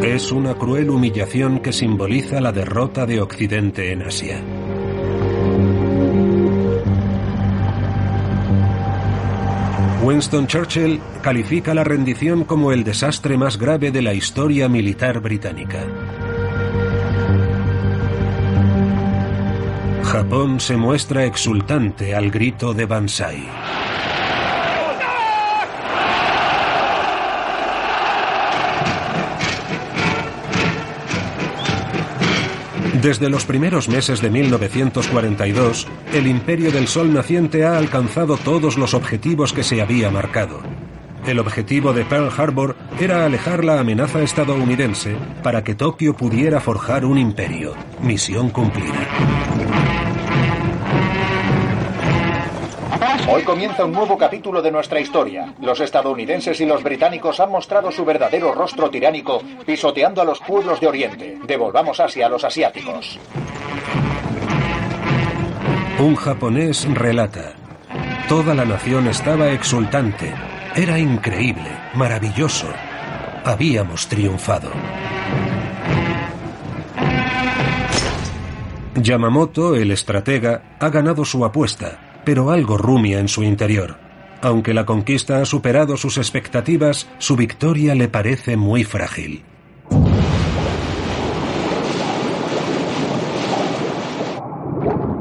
[0.03, 4.43] Es una cruel humillación que simboliza la derrota de Occidente en Asia.
[10.03, 15.79] Winston Churchill califica la rendición como el desastre más grave de la historia militar británica.
[20.03, 23.47] Japón se muestra exultante al grito de Bansai.
[33.03, 38.93] Desde los primeros meses de 1942, el Imperio del Sol naciente ha alcanzado todos los
[38.93, 40.61] objetivos que se había marcado.
[41.27, 47.03] El objetivo de Pearl Harbor era alejar la amenaza estadounidense para que Tokio pudiera forjar
[47.03, 47.73] un imperio.
[48.01, 50.02] Misión cumplida.
[53.25, 55.53] Hoy comienza un nuevo capítulo de nuestra historia.
[55.61, 60.81] Los estadounidenses y los británicos han mostrado su verdadero rostro tiránico, pisoteando a los pueblos
[60.81, 61.39] de Oriente.
[61.47, 63.17] Devolvamos Asia a los asiáticos.
[65.99, 67.53] Un japonés relata.
[68.27, 70.33] Toda la nación estaba exultante.
[70.75, 72.67] Era increíble, maravilloso.
[73.45, 74.69] Habíamos triunfado.
[78.95, 83.97] Yamamoto, el estratega, ha ganado su apuesta pero algo rumia en su interior.
[84.41, 89.43] Aunque la conquista ha superado sus expectativas, su victoria le parece muy frágil.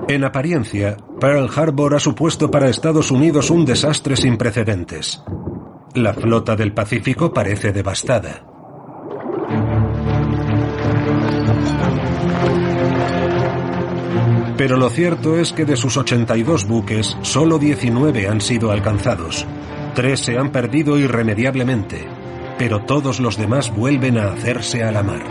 [0.08, 5.22] En apariencia, Pearl Harbor ha supuesto para Estados Unidos un desastre sin precedentes.
[5.94, 8.51] La flota del Pacífico parece devastada.
[14.62, 19.44] Pero lo cierto es que de sus 82 buques, solo 19 han sido alcanzados.
[19.96, 22.06] Tres se han perdido irremediablemente,
[22.58, 25.24] pero todos los demás vuelven a hacerse a la mar.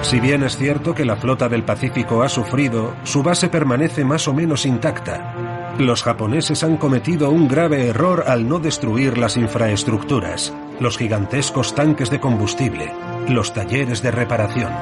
[0.00, 4.26] Si bien es cierto que la flota del Pacífico ha sufrido, su base permanece más
[4.26, 5.74] o menos intacta.
[5.78, 10.50] Los japoneses han cometido un grave error al no destruir las infraestructuras,
[10.80, 12.90] los gigantescos tanques de combustible,
[13.28, 14.72] los talleres de reparación.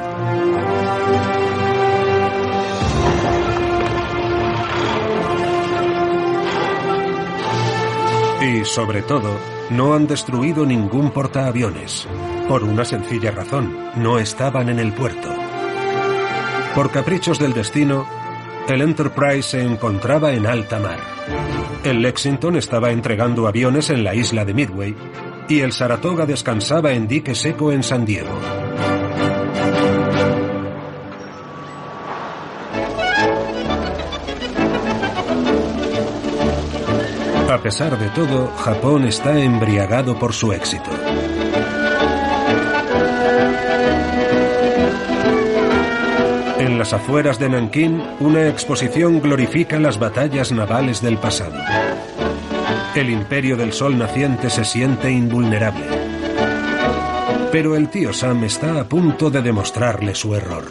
[8.43, 9.39] Y, sobre todo,
[9.71, 12.09] no han destruido ningún portaaviones.
[12.49, 15.29] Por una sencilla razón, no estaban en el puerto.
[16.75, 18.05] Por caprichos del destino,
[18.69, 20.99] el Enterprise se encontraba en alta mar.
[21.85, 24.97] El Lexington estaba entregando aviones en la isla de Midway
[25.49, 28.62] y el Saratoga descansaba en dique seco en San Diego.
[37.63, 40.91] A pesar de todo, Japón está embriagado por su éxito.
[46.59, 51.55] En las afueras de Nankín, una exposición glorifica las batallas navales del pasado.
[52.97, 55.87] El imperio del sol naciente se siente invulnerable.
[57.53, 60.65] Pero el tío Sam está a punto de demostrarle su error.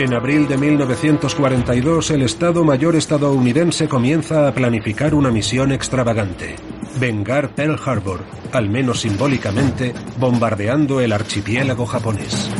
[0.00, 6.56] En abril de 1942, el Estado Mayor estadounidense comienza a planificar una misión extravagante.
[6.98, 8.20] Vengar Pearl Harbor,
[8.50, 12.50] al menos simbólicamente, bombardeando el archipiélago japonés.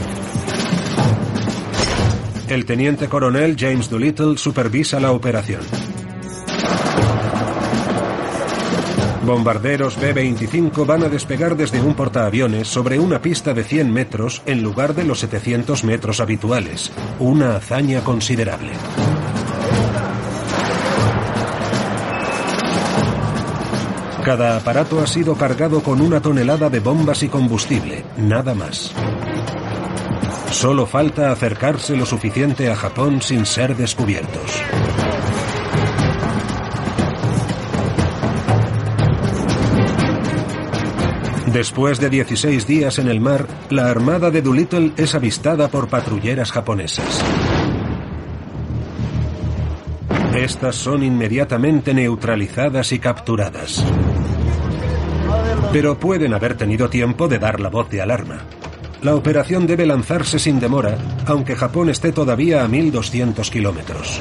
[2.46, 5.62] El teniente coronel James Doolittle supervisa la operación.
[9.30, 14.60] Bombarderos B-25 van a despegar desde un portaaviones sobre una pista de 100 metros en
[14.60, 16.90] lugar de los 700 metros habituales.
[17.20, 18.72] Una hazaña considerable.
[24.24, 28.92] Cada aparato ha sido cargado con una tonelada de bombas y combustible, nada más.
[30.50, 34.60] Solo falta acercarse lo suficiente a Japón sin ser descubiertos.
[41.52, 46.52] Después de 16 días en el mar, la armada de Doolittle es avistada por patrulleras
[46.52, 47.24] japonesas.
[50.32, 53.84] Estas son inmediatamente neutralizadas y capturadas.
[55.72, 58.38] Pero pueden haber tenido tiempo de dar la voz de alarma.
[59.02, 64.20] La operación debe lanzarse sin demora, aunque Japón esté todavía a 1.200 kilómetros.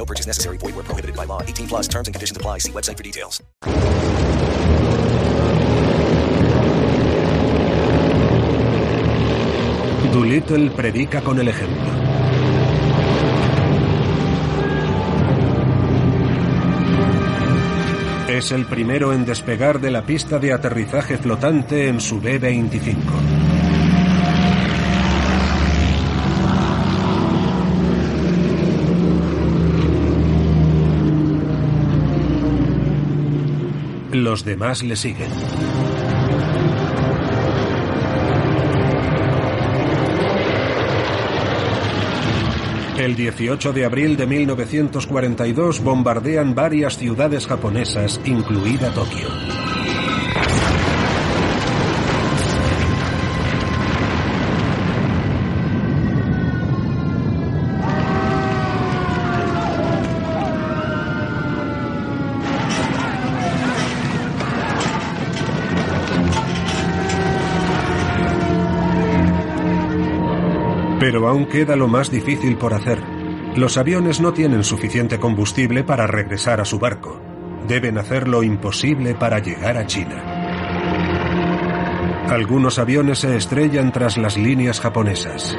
[0.00, 0.56] No purchase necessary.
[0.56, 1.42] Void where prohibited by law.
[1.42, 2.58] 18 plus terms and conditions apply.
[2.58, 3.42] See website for details.
[10.10, 11.90] Doolittle predica con el ejemplo.
[18.28, 23.49] Es el primero en despegar de la pista de aterrizaje flotante en su B-25.
[34.20, 35.30] Los demás le siguen.
[42.98, 49.69] El 18 de abril de 1942 bombardean varias ciudades japonesas, incluida Tokio.
[71.10, 73.02] Pero aún queda lo más difícil por hacer.
[73.56, 77.20] Los aviones no tienen suficiente combustible para regresar a su barco.
[77.66, 80.22] Deben hacer lo imposible para llegar a China.
[82.28, 85.58] Algunos aviones se estrellan tras las líneas japonesas.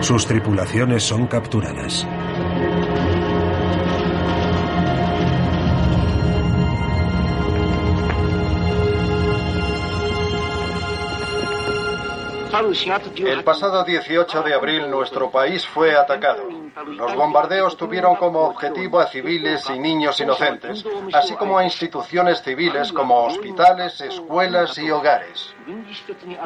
[0.00, 2.06] Sus tripulaciones son capturadas.
[13.16, 16.48] El pasado 18 de abril nuestro país fue atacado.
[16.86, 22.92] Los bombardeos tuvieron como objetivo a civiles y niños inocentes, así como a instituciones civiles
[22.92, 25.54] como hospitales, escuelas y hogares.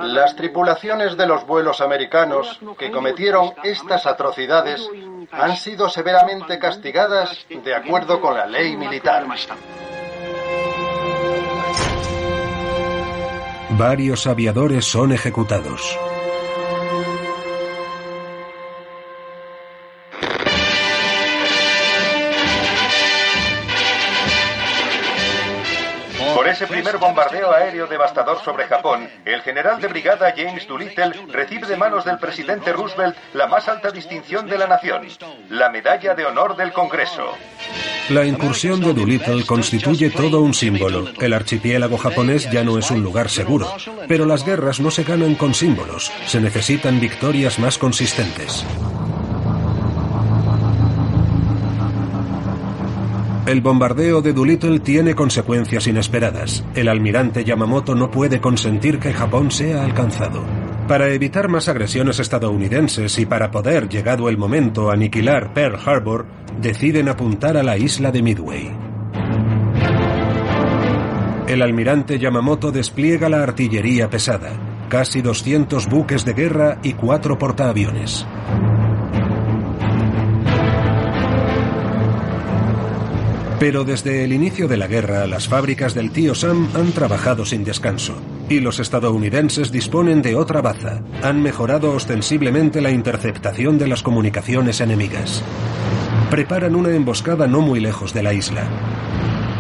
[0.03, 4.89] Las tripulaciones de los vuelos americanos que cometieron estas atrocidades
[5.31, 9.27] han sido severamente castigadas de acuerdo con la ley militar.
[13.81, 15.81] Varios aviadores son ejecutados.
[26.61, 31.75] Ese primer bombardeo aéreo devastador sobre Japón, el general de brigada James Doolittle recibe de
[31.75, 35.09] manos del presidente Roosevelt la más alta distinción de la nación,
[35.49, 37.33] la Medalla de Honor del Congreso.
[38.11, 41.07] La incursión de Doolittle constituye todo un símbolo.
[41.19, 43.75] El archipiélago japonés ya no es un lugar seguro,
[44.07, 48.67] pero las guerras no se ganan con símbolos, se necesitan victorias más consistentes.
[53.51, 56.65] El bombardeo de Doolittle tiene consecuencias inesperadas.
[56.77, 60.45] El almirante Yamamoto no puede consentir que Japón sea alcanzado.
[60.87, 66.27] Para evitar más agresiones estadounidenses y para poder, llegado el momento, aniquilar Pearl Harbor,
[66.61, 68.71] deciden apuntar a la isla de Midway.
[71.49, 74.53] El almirante Yamamoto despliega la artillería pesada,
[74.89, 78.25] casi 200 buques de guerra y cuatro portaaviones.
[83.61, 87.63] Pero desde el inicio de la guerra, las fábricas del tío Sam han trabajado sin
[87.63, 88.15] descanso.
[88.49, 91.03] Y los estadounidenses disponen de otra baza.
[91.23, 95.45] Han mejorado ostensiblemente la interceptación de las comunicaciones enemigas.
[96.31, 98.67] Preparan una emboscada no muy lejos de la isla.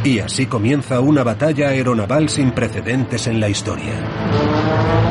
[0.03, 5.10] Y así comienza una batalla aeronaval sin precedentes en la historia.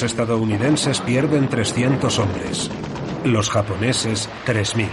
[0.00, 2.70] Los estadounidenses pierden 300 hombres,
[3.22, 4.86] los japoneses 3.000.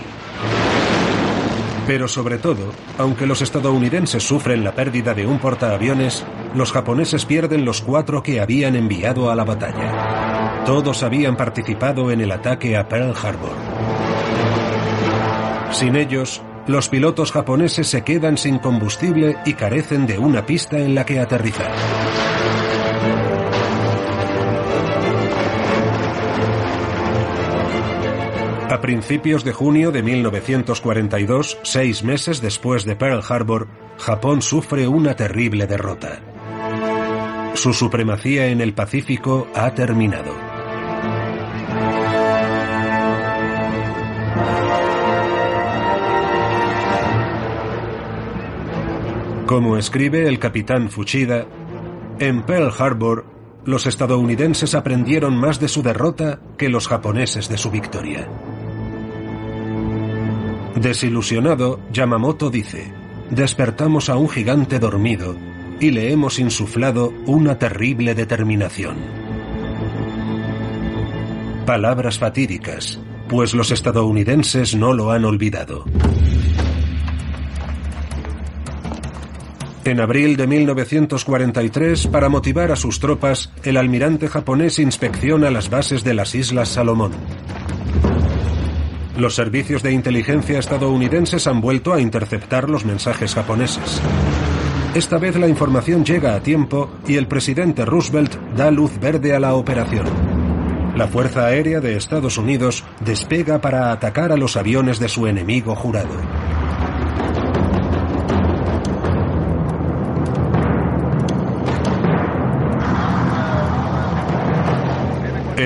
[1.87, 7.63] Pero sobre todo, aunque los estadounidenses sufren la pérdida de un portaaviones, los japoneses pierden
[7.63, 10.63] los cuatro que habían enviado a la batalla.
[10.65, 13.55] Todos habían participado en el ataque a Pearl Harbor.
[15.71, 20.95] Sin ellos, los pilotos japoneses se quedan sin combustible y carecen de una pista en
[20.95, 21.71] la que aterrizar.
[28.69, 35.15] A principios de junio de 1942, seis meses después de Pearl Harbor, Japón sufre una
[35.15, 36.19] terrible derrota.
[37.53, 40.33] Su supremacía en el Pacífico ha terminado.
[49.45, 51.45] Como escribe el capitán Fuchida,
[52.19, 57.71] en Pearl Harbor los estadounidenses aprendieron más de su derrota que los japoneses de su
[57.71, 58.27] victoria.
[60.79, 62.93] Desilusionado, Yamamoto dice,
[63.31, 65.35] despertamos a un gigante dormido
[65.79, 68.97] y le hemos insuflado una terrible determinación.
[71.65, 75.83] Palabras fatídicas, pues los estadounidenses no lo han olvidado.
[79.83, 86.03] En abril de 1943, para motivar a sus tropas, el almirante japonés inspecciona las bases
[86.03, 87.13] de las Islas Salomón.
[89.17, 93.99] Los servicios de inteligencia estadounidenses han vuelto a interceptar los mensajes japoneses.
[94.93, 99.39] Esta vez la información llega a tiempo y el presidente Roosevelt da luz verde a
[99.39, 100.05] la operación.
[100.95, 105.75] La Fuerza Aérea de Estados Unidos despega para atacar a los aviones de su enemigo
[105.75, 106.15] jurado.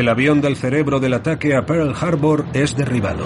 [0.02, 3.24] El avión del cerebro del ataque a Pearl Harbor es derribado.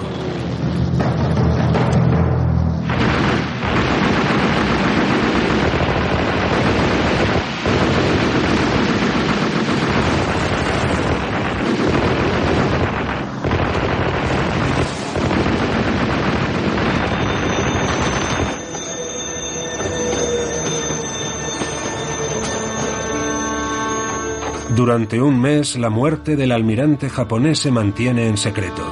[24.85, 28.87] Durante un mes la muerte del almirante japonés se mantiene en secreto.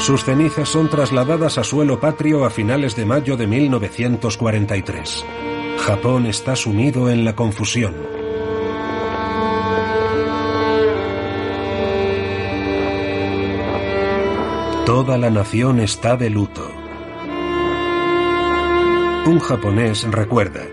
[0.00, 5.24] Sus cenizas son trasladadas a suelo patrio a finales de mayo de 1943.
[5.78, 7.94] Japón está sumido en la confusión.
[14.84, 16.68] Toda la nación está de luto.
[19.26, 20.66] Un japonés recuerda,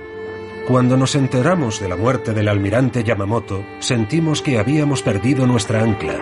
[0.67, 6.21] cuando nos enteramos de la muerte del almirante Yamamoto, sentimos que habíamos perdido nuestra ancla.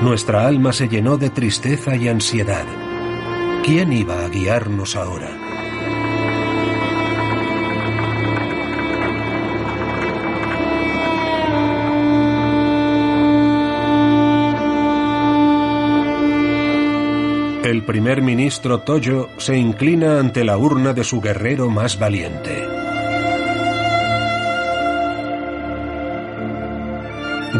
[0.00, 2.64] Nuestra alma se llenó de tristeza y ansiedad.
[3.64, 5.28] ¿Quién iba a guiarnos ahora?
[17.64, 22.81] El primer ministro Toyo se inclina ante la urna de su guerrero más valiente.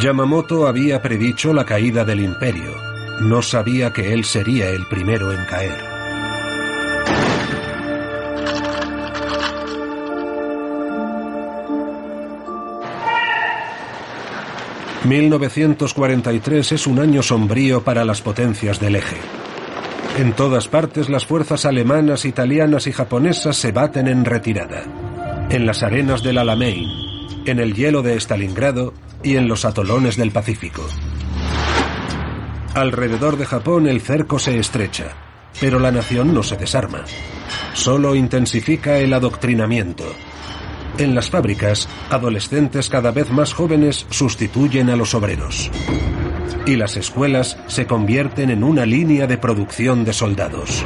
[0.03, 2.75] Yamamoto había predicho la caída del imperio.
[3.21, 5.93] No sabía que él sería el primero en caer.
[15.05, 19.19] ...1943 es un año sombrío para las potencias del eje.
[20.19, 24.83] En todas partes las fuerzas alemanas, italianas y japonesas se baten en retirada.
[25.49, 26.89] En las arenas del Alamein,
[27.47, 30.87] en el hielo de Stalingrado y en los atolones del Pacífico.
[32.75, 35.15] Alrededor de Japón el cerco se estrecha,
[35.61, 37.05] pero la nación no se desarma.
[37.75, 40.05] Solo intensifica el adoctrinamiento.
[40.99, 45.71] En las fábricas, adolescentes cada vez más jóvenes sustituyen a los obreros.
[46.67, 50.85] Y las escuelas se convierten en una línea de producción de soldados.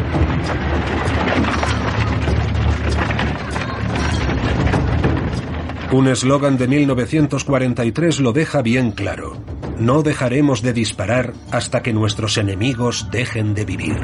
[5.92, 9.36] Un eslogan de 1943 lo deja bien claro.
[9.78, 13.96] No dejaremos de disparar hasta que nuestros enemigos dejen de vivir.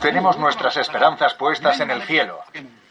[0.00, 2.38] Tenemos nuestras esperanzas puestas en el cielo.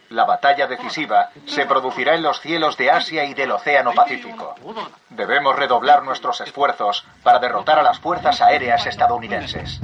[0.09, 4.55] La batalla decisiva se producirá en los cielos de Asia y del Océano Pacífico.
[5.09, 9.79] Debemos redoblar nuestros esfuerzos para derrotar a las fuerzas aéreas estadounidenses.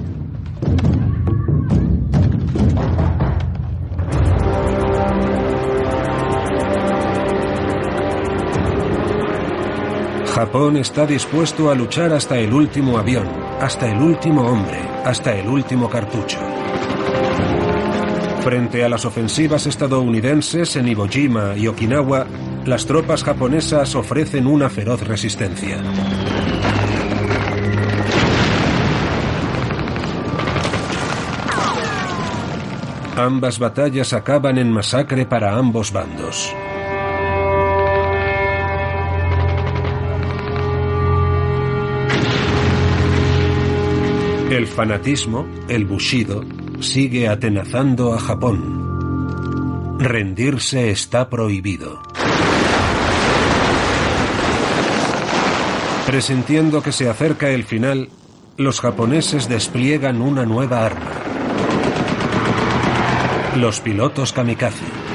[10.39, 13.27] Japón está dispuesto a luchar hasta el último avión,
[13.59, 16.39] hasta el último hombre, hasta el último cartucho.
[18.41, 22.25] Frente a las ofensivas estadounidenses en Iwo Jima y Okinawa,
[22.63, 25.83] las tropas japonesas ofrecen una feroz resistencia.
[33.17, 36.55] Ambas batallas acaban en masacre para ambos bandos.
[44.49, 46.43] El fanatismo, el bushido,
[46.79, 49.97] sigue atenazando a Japón.
[49.99, 52.01] Rendirse está prohibido.
[56.07, 58.09] Presintiendo que se acerca el final,
[58.57, 61.11] los japoneses despliegan una nueva arma.
[63.55, 65.08] Los pilotos kamikaze.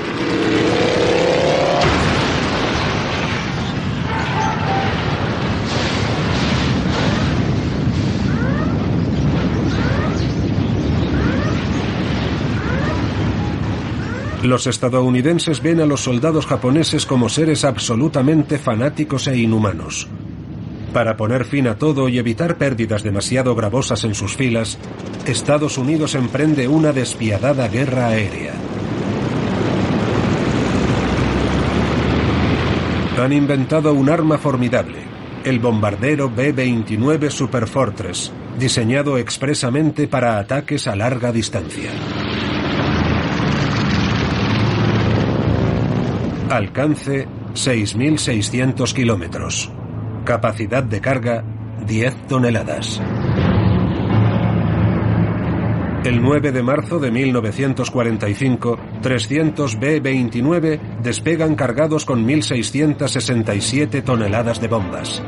[14.44, 20.06] Los estadounidenses ven a los soldados japoneses como seres absolutamente fanáticos e inhumanos.
[20.92, 24.76] Para poner fin a todo y evitar pérdidas demasiado gravosas en sus filas,
[25.24, 28.52] Estados Unidos emprende una despiadada guerra aérea.
[33.16, 34.98] Han inventado un arma formidable,
[35.42, 41.92] el bombardero B-29 Superfortress, diseñado expresamente para ataques a larga distancia.
[46.54, 49.72] Alcance 6.600 kilómetros.
[50.24, 51.42] Capacidad de carga
[51.84, 53.02] 10 toneladas.
[56.04, 65.24] El 9 de marzo de 1945, 300 B-29 despegan cargados con 1.667 toneladas de bombas.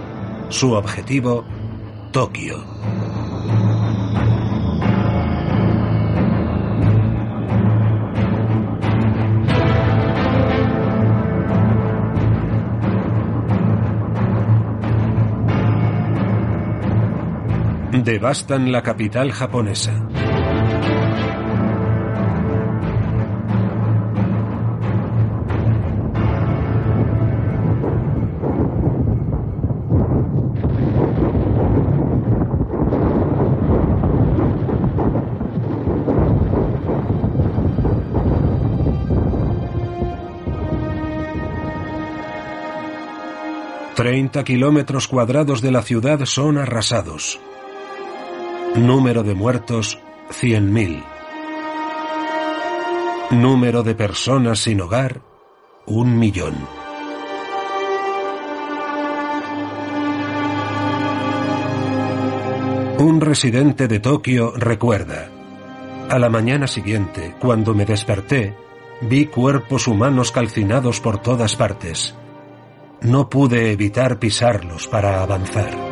[0.49, 1.45] Su objetivo,
[2.13, 2.76] Tokio.
[18.07, 19.93] Devastan la capital japonesa.
[43.97, 47.41] Treinta kilómetros cuadrados de la ciudad son arrasados.
[48.77, 49.99] Número de muertos,
[50.29, 51.03] 100.000.
[53.31, 55.23] Número de personas sin hogar,
[55.87, 56.55] un millón.
[62.99, 65.31] Un residente de Tokio recuerda,
[66.11, 68.55] a la mañana siguiente, cuando me desperté,
[69.01, 72.15] vi cuerpos humanos calcinados por todas partes.
[73.01, 75.86] No pude evitar pisarlos para avanzar.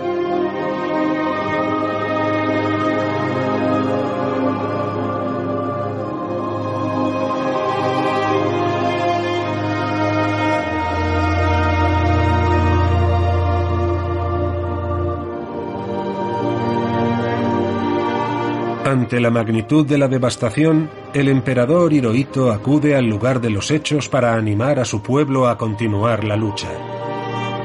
[18.95, 24.09] Ante la magnitud de la devastación, el emperador Hirohito acude al lugar de los hechos
[24.09, 26.69] para animar a su pueblo a continuar la lucha.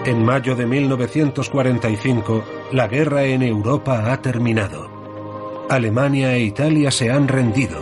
[0.08, 4.90] En mayo de 1945, la guerra en Europa ha terminado.
[5.70, 7.78] Alemania e Italia se han rendido,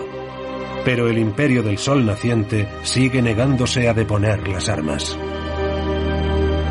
[0.84, 5.18] pero el imperio del sol naciente sigue negándose a deponer las armas.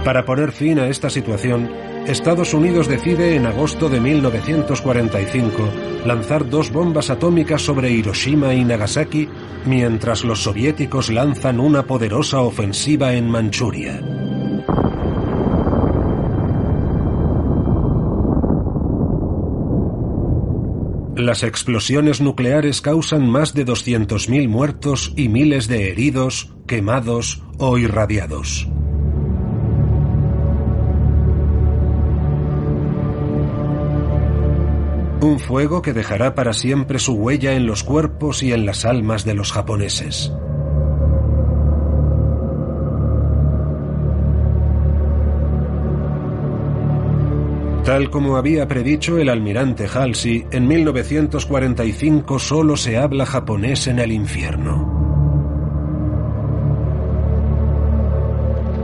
[0.04, 1.70] Para poner fin a esta situación,
[2.08, 5.68] Estados Unidos decide en agosto de 1945
[6.04, 9.28] lanzar dos bombas atómicas sobre Hiroshima y Nagasaki
[9.64, 14.00] mientras los soviéticos lanzan una poderosa ofensiva en Manchuria.
[21.16, 28.68] Las explosiones nucleares causan más de 200.000 muertos y miles de heridos, quemados o irradiados.
[35.26, 39.24] Un fuego que dejará para siempre su huella en los cuerpos y en las almas
[39.24, 40.32] de los japoneses.
[47.84, 54.12] Tal como había predicho el almirante Halsey, en 1945 solo se habla japonés en el
[54.12, 54.94] infierno.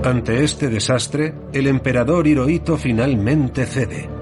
[0.03, 4.22] Ante este desastre, el emperador Hirohito finalmente cede.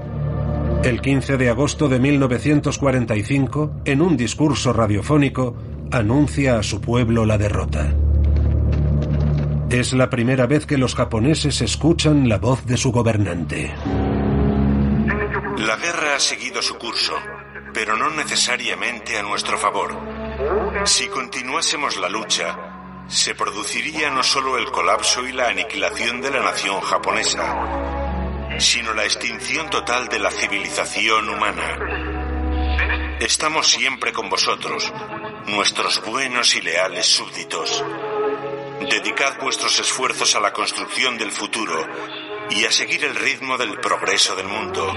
[0.83, 5.55] El 15 de agosto de 1945, en un discurso radiofónico,
[5.93, 7.93] anuncia a su pueblo la derrota.
[9.69, 13.75] Es la primera vez que los japoneses escuchan la voz de su gobernante.
[15.59, 17.13] La guerra ha seguido su curso,
[17.75, 19.95] pero no necesariamente a nuestro favor.
[20.87, 26.41] Si continuásemos la lucha, se produciría no solo el colapso y la aniquilación de la
[26.41, 28.00] nación japonesa,
[28.61, 33.17] sino la extinción total de la civilización humana.
[33.19, 34.93] Estamos siempre con vosotros,
[35.47, 37.83] nuestros buenos y leales súbditos.
[38.89, 41.87] Dedicad vuestros esfuerzos a la construcción del futuro
[42.51, 44.93] y a seguir el ritmo del progreso del mundo.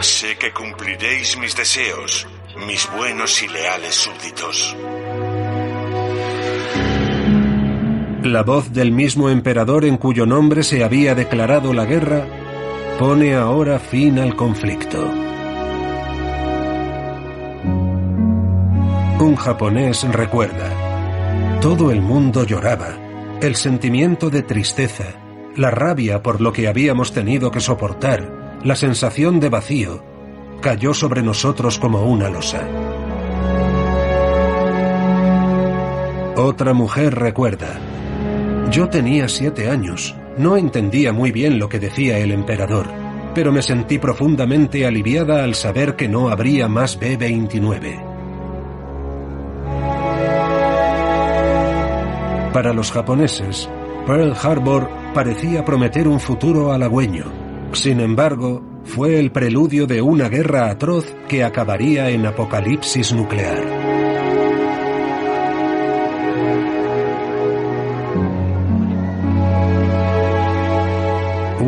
[0.00, 2.26] Sé que cumpliréis mis deseos,
[2.66, 4.76] mis buenos y leales súbditos.
[8.24, 12.24] La voz del mismo emperador en cuyo nombre se había declarado la guerra
[12.96, 15.12] pone ahora fin al conflicto.
[19.18, 21.58] Un japonés recuerda.
[21.60, 22.96] Todo el mundo lloraba.
[23.40, 25.14] El sentimiento de tristeza,
[25.56, 30.04] la rabia por lo que habíamos tenido que soportar, la sensación de vacío,
[30.60, 32.62] cayó sobre nosotros como una losa.
[36.36, 37.80] Otra mujer recuerda.
[38.70, 42.86] Yo tenía siete años, no entendía muy bien lo que decía el emperador,
[43.34, 48.12] pero me sentí profundamente aliviada al saber que no habría más B-29.
[52.52, 53.68] Para los japoneses,
[54.06, 57.24] Pearl Harbor parecía prometer un futuro halagüeño.
[57.72, 64.01] Sin embargo, fue el preludio de una guerra atroz que acabaría en apocalipsis nuclear.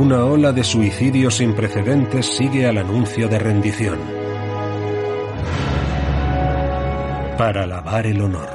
[0.04, 3.98] Una ola de suicidios sin precedentes sigue al anuncio de rendición.
[7.38, 8.53] Para lavar el honor.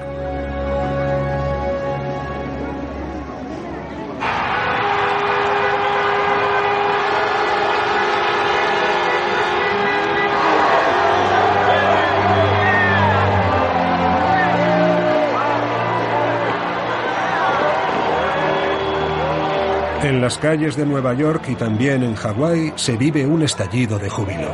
[20.30, 24.54] Las calles de Nueva York y también en Hawái se vive un estallido de júbilo.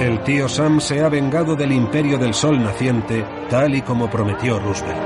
[0.00, 4.58] El tío Sam se ha vengado del imperio del sol naciente, tal y como prometió
[4.58, 4.98] Roosevelt.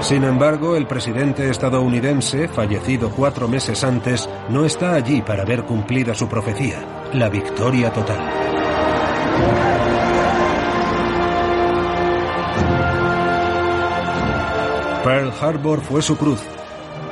[0.00, 6.14] Sin embargo, el presidente estadounidense, fallecido cuatro meses antes, no está allí para ver cumplida
[6.14, 6.78] su profecía,
[7.12, 8.39] la victoria total.
[15.04, 16.40] Pearl Harbor fue su cruz,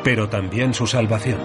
[0.04, 1.38] pero también su salvación.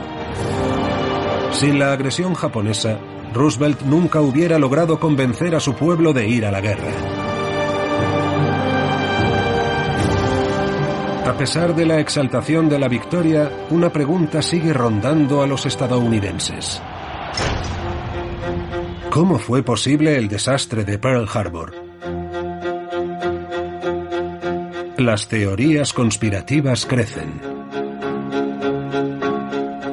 [1.52, 3.00] Sin la agresión japonesa,
[3.34, 6.92] Roosevelt nunca hubiera logrado convencer a su pueblo de ir a la guerra.
[11.26, 16.82] A pesar de la exaltación de la victoria, una pregunta sigue rondando a los estadounidenses.
[19.10, 21.83] ¿Cómo fue posible el desastre de Pearl Harbor?
[25.04, 27.42] Las teorías conspirativas crecen.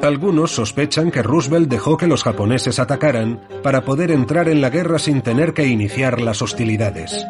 [0.01, 4.99] Algunos sospechan que Roosevelt dejó que los japoneses atacaran para poder entrar en la guerra
[4.99, 7.27] sin tener que iniciar las hostilidades.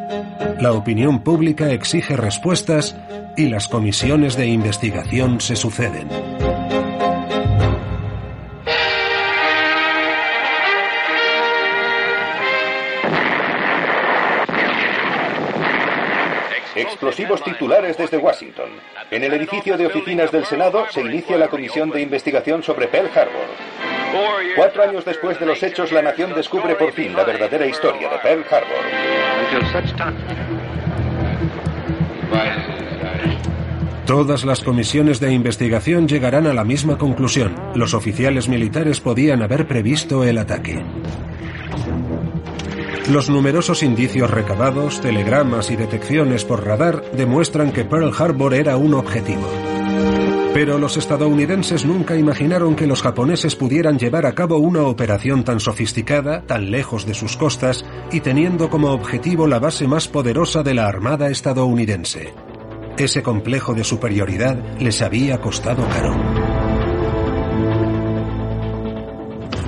[0.60, 2.96] La opinión pública exige respuestas
[3.36, 6.31] y las comisiones de investigación se suceden.
[16.82, 18.70] Explosivos titulares desde Washington.
[19.12, 23.10] En el edificio de oficinas del Senado se inicia la comisión de investigación sobre Pearl
[23.16, 23.46] Harbor.
[24.56, 28.18] Cuatro años después de los hechos, la nación descubre por fin la verdadera historia de
[28.18, 28.82] Pearl Harbor.
[34.08, 37.56] Todas las comisiones de investigación llegarán a la misma conclusión.
[37.76, 40.84] Los oficiales militares podían haber previsto el ataque.
[43.12, 48.94] Los numerosos indicios recabados, telegramas y detecciones por radar demuestran que Pearl Harbor era un
[48.94, 49.50] objetivo.
[50.54, 55.60] Pero los estadounidenses nunca imaginaron que los japoneses pudieran llevar a cabo una operación tan
[55.60, 57.84] sofisticada, tan lejos de sus costas
[58.14, 62.34] y teniendo como objetivo la base más poderosa de la Armada estadounidense.
[62.98, 66.31] Ese complejo de superioridad les había costado caro.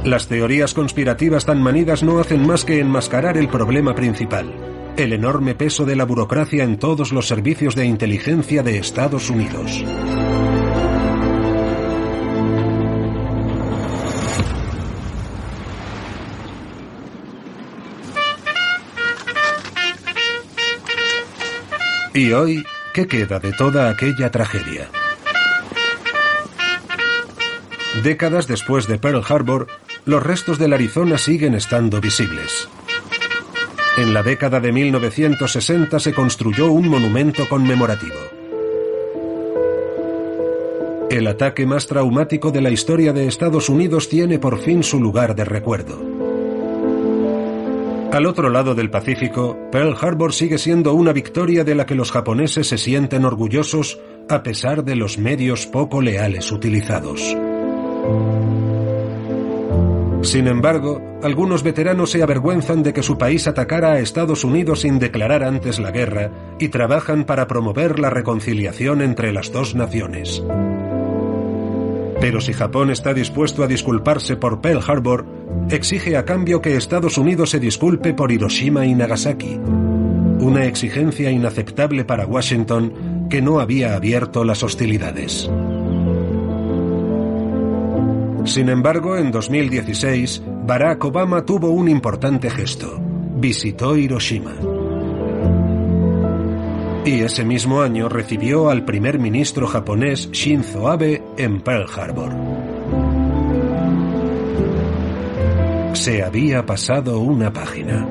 [0.05, 4.53] Las teorías conspirativas tan manidas no hacen más que enmascarar el problema principal.
[4.95, 9.83] el enorme peso de la burocracia en todos los servicios de inteligencia de Estados Unidos.
[22.13, 22.63] Y hoy,
[22.93, 24.89] ¿qué queda de toda aquella tragedia?
[28.03, 29.67] Décadas después de Pearl Harbor,
[30.05, 32.67] los restos del Arizona siguen estando visibles.
[33.97, 38.17] En la década de 1960 se construyó un monumento conmemorativo.
[41.09, 45.35] El ataque más traumático de la historia de Estados Unidos tiene por fin su lugar
[45.35, 46.01] de recuerdo.
[48.11, 52.11] Al otro lado del Pacífico, Pearl Harbor sigue siendo una victoria de la que los
[52.11, 53.99] japoneses se sienten orgullosos
[54.29, 57.35] a pesar de los medios poco leales utilizados.
[60.23, 64.97] Sin embargo, algunos veteranos se avergüenzan de que su país atacara a Estados Unidos sin
[64.97, 70.41] declarar antes la guerra y trabajan para promover la reconciliación entre las dos naciones.
[72.21, 75.25] Pero si Japón está dispuesto a disculparse por Pearl Harbor,
[75.69, 79.59] exige a cambio que Estados Unidos se disculpe por Hiroshima y Nagasaki.
[80.39, 85.49] Una exigencia inaceptable para Washington que no había abierto las hostilidades.
[88.45, 92.99] Sin embargo, en 2016, Barack Obama tuvo un importante gesto.
[93.35, 94.53] Visitó Hiroshima.
[97.05, 102.33] Y ese mismo año recibió al primer ministro japonés Shinzo Abe en Pearl Harbor.
[105.93, 108.07] Se había pasado una página.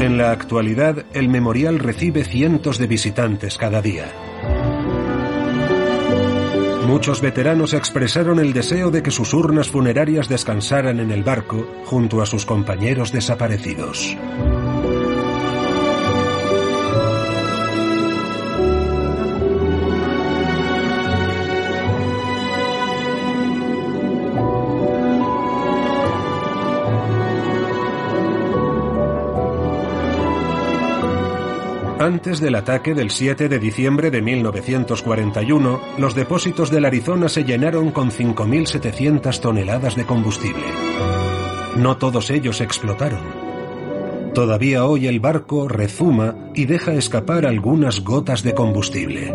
[0.00, 4.06] En la actualidad, el memorial recibe cientos de visitantes cada día.
[6.92, 12.20] Muchos veteranos expresaron el deseo de que sus urnas funerarias descansaran en el barco junto
[12.20, 14.14] a sus compañeros desaparecidos.
[32.02, 37.92] Antes del ataque del 7 de diciembre de 1941, los depósitos del Arizona se llenaron
[37.92, 40.64] con 5.700 toneladas de combustible.
[41.76, 43.20] No todos ellos explotaron.
[44.34, 49.32] Todavía hoy el barco rezuma y deja escapar algunas gotas de combustible.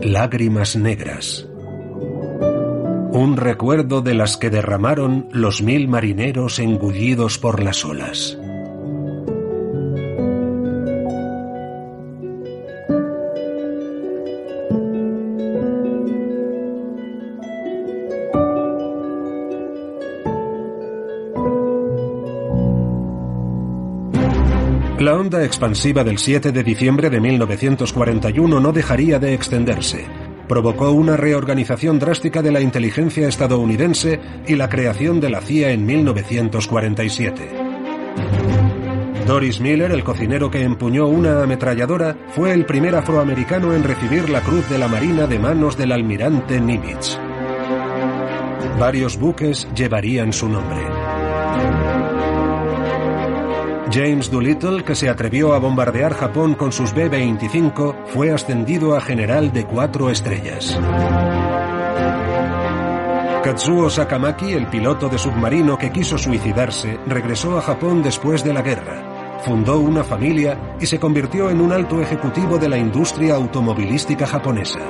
[0.00, 1.46] Lágrimas negras.
[3.12, 8.38] Un recuerdo de las que derramaron los mil marineros engullidos por las olas.
[25.46, 30.04] Expansiva del 7 de diciembre de 1941 no dejaría de extenderse.
[30.46, 35.86] Provocó una reorganización drástica de la inteligencia estadounidense y la creación de la CIA en
[35.86, 37.48] 1947.
[39.26, 44.40] Doris Miller, el cocinero que empuñó una ametralladora, fue el primer afroamericano en recibir la
[44.40, 47.18] Cruz de la Marina de manos del almirante Nimitz.
[48.78, 51.85] Varios buques llevarían su nombre.
[53.90, 59.52] James Doolittle, que se atrevió a bombardear Japón con sus B-25, fue ascendido a general
[59.52, 60.78] de cuatro estrellas.
[63.44, 68.62] Katsuo Sakamaki, el piloto de submarino que quiso suicidarse, regresó a Japón después de la
[68.62, 69.38] guerra.
[69.44, 74.80] Fundó una familia y se convirtió en un alto ejecutivo de la industria automovilística japonesa.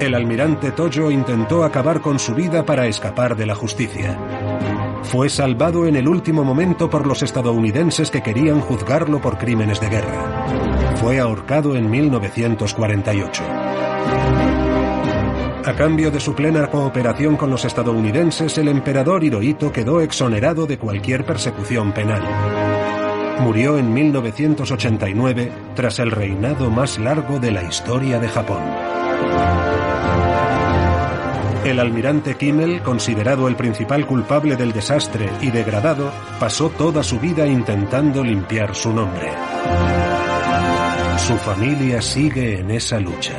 [0.00, 4.16] El almirante Tojo intentó acabar con su vida para escapar de la justicia.
[5.08, 9.88] Fue salvado en el último momento por los estadounidenses que querían juzgarlo por crímenes de
[9.88, 10.46] guerra.
[10.96, 13.42] Fue ahorcado en 1948.
[15.64, 20.76] A cambio de su plena cooperación con los estadounidenses, el emperador Hirohito quedó exonerado de
[20.76, 22.22] cualquier persecución penal.
[23.40, 28.62] Murió en 1989 tras el reinado más largo de la historia de Japón.
[31.68, 37.46] El almirante Kimmel, considerado el principal culpable del desastre y degradado, pasó toda su vida
[37.46, 39.30] intentando limpiar su nombre.
[41.18, 43.34] Su familia sigue en esa lucha.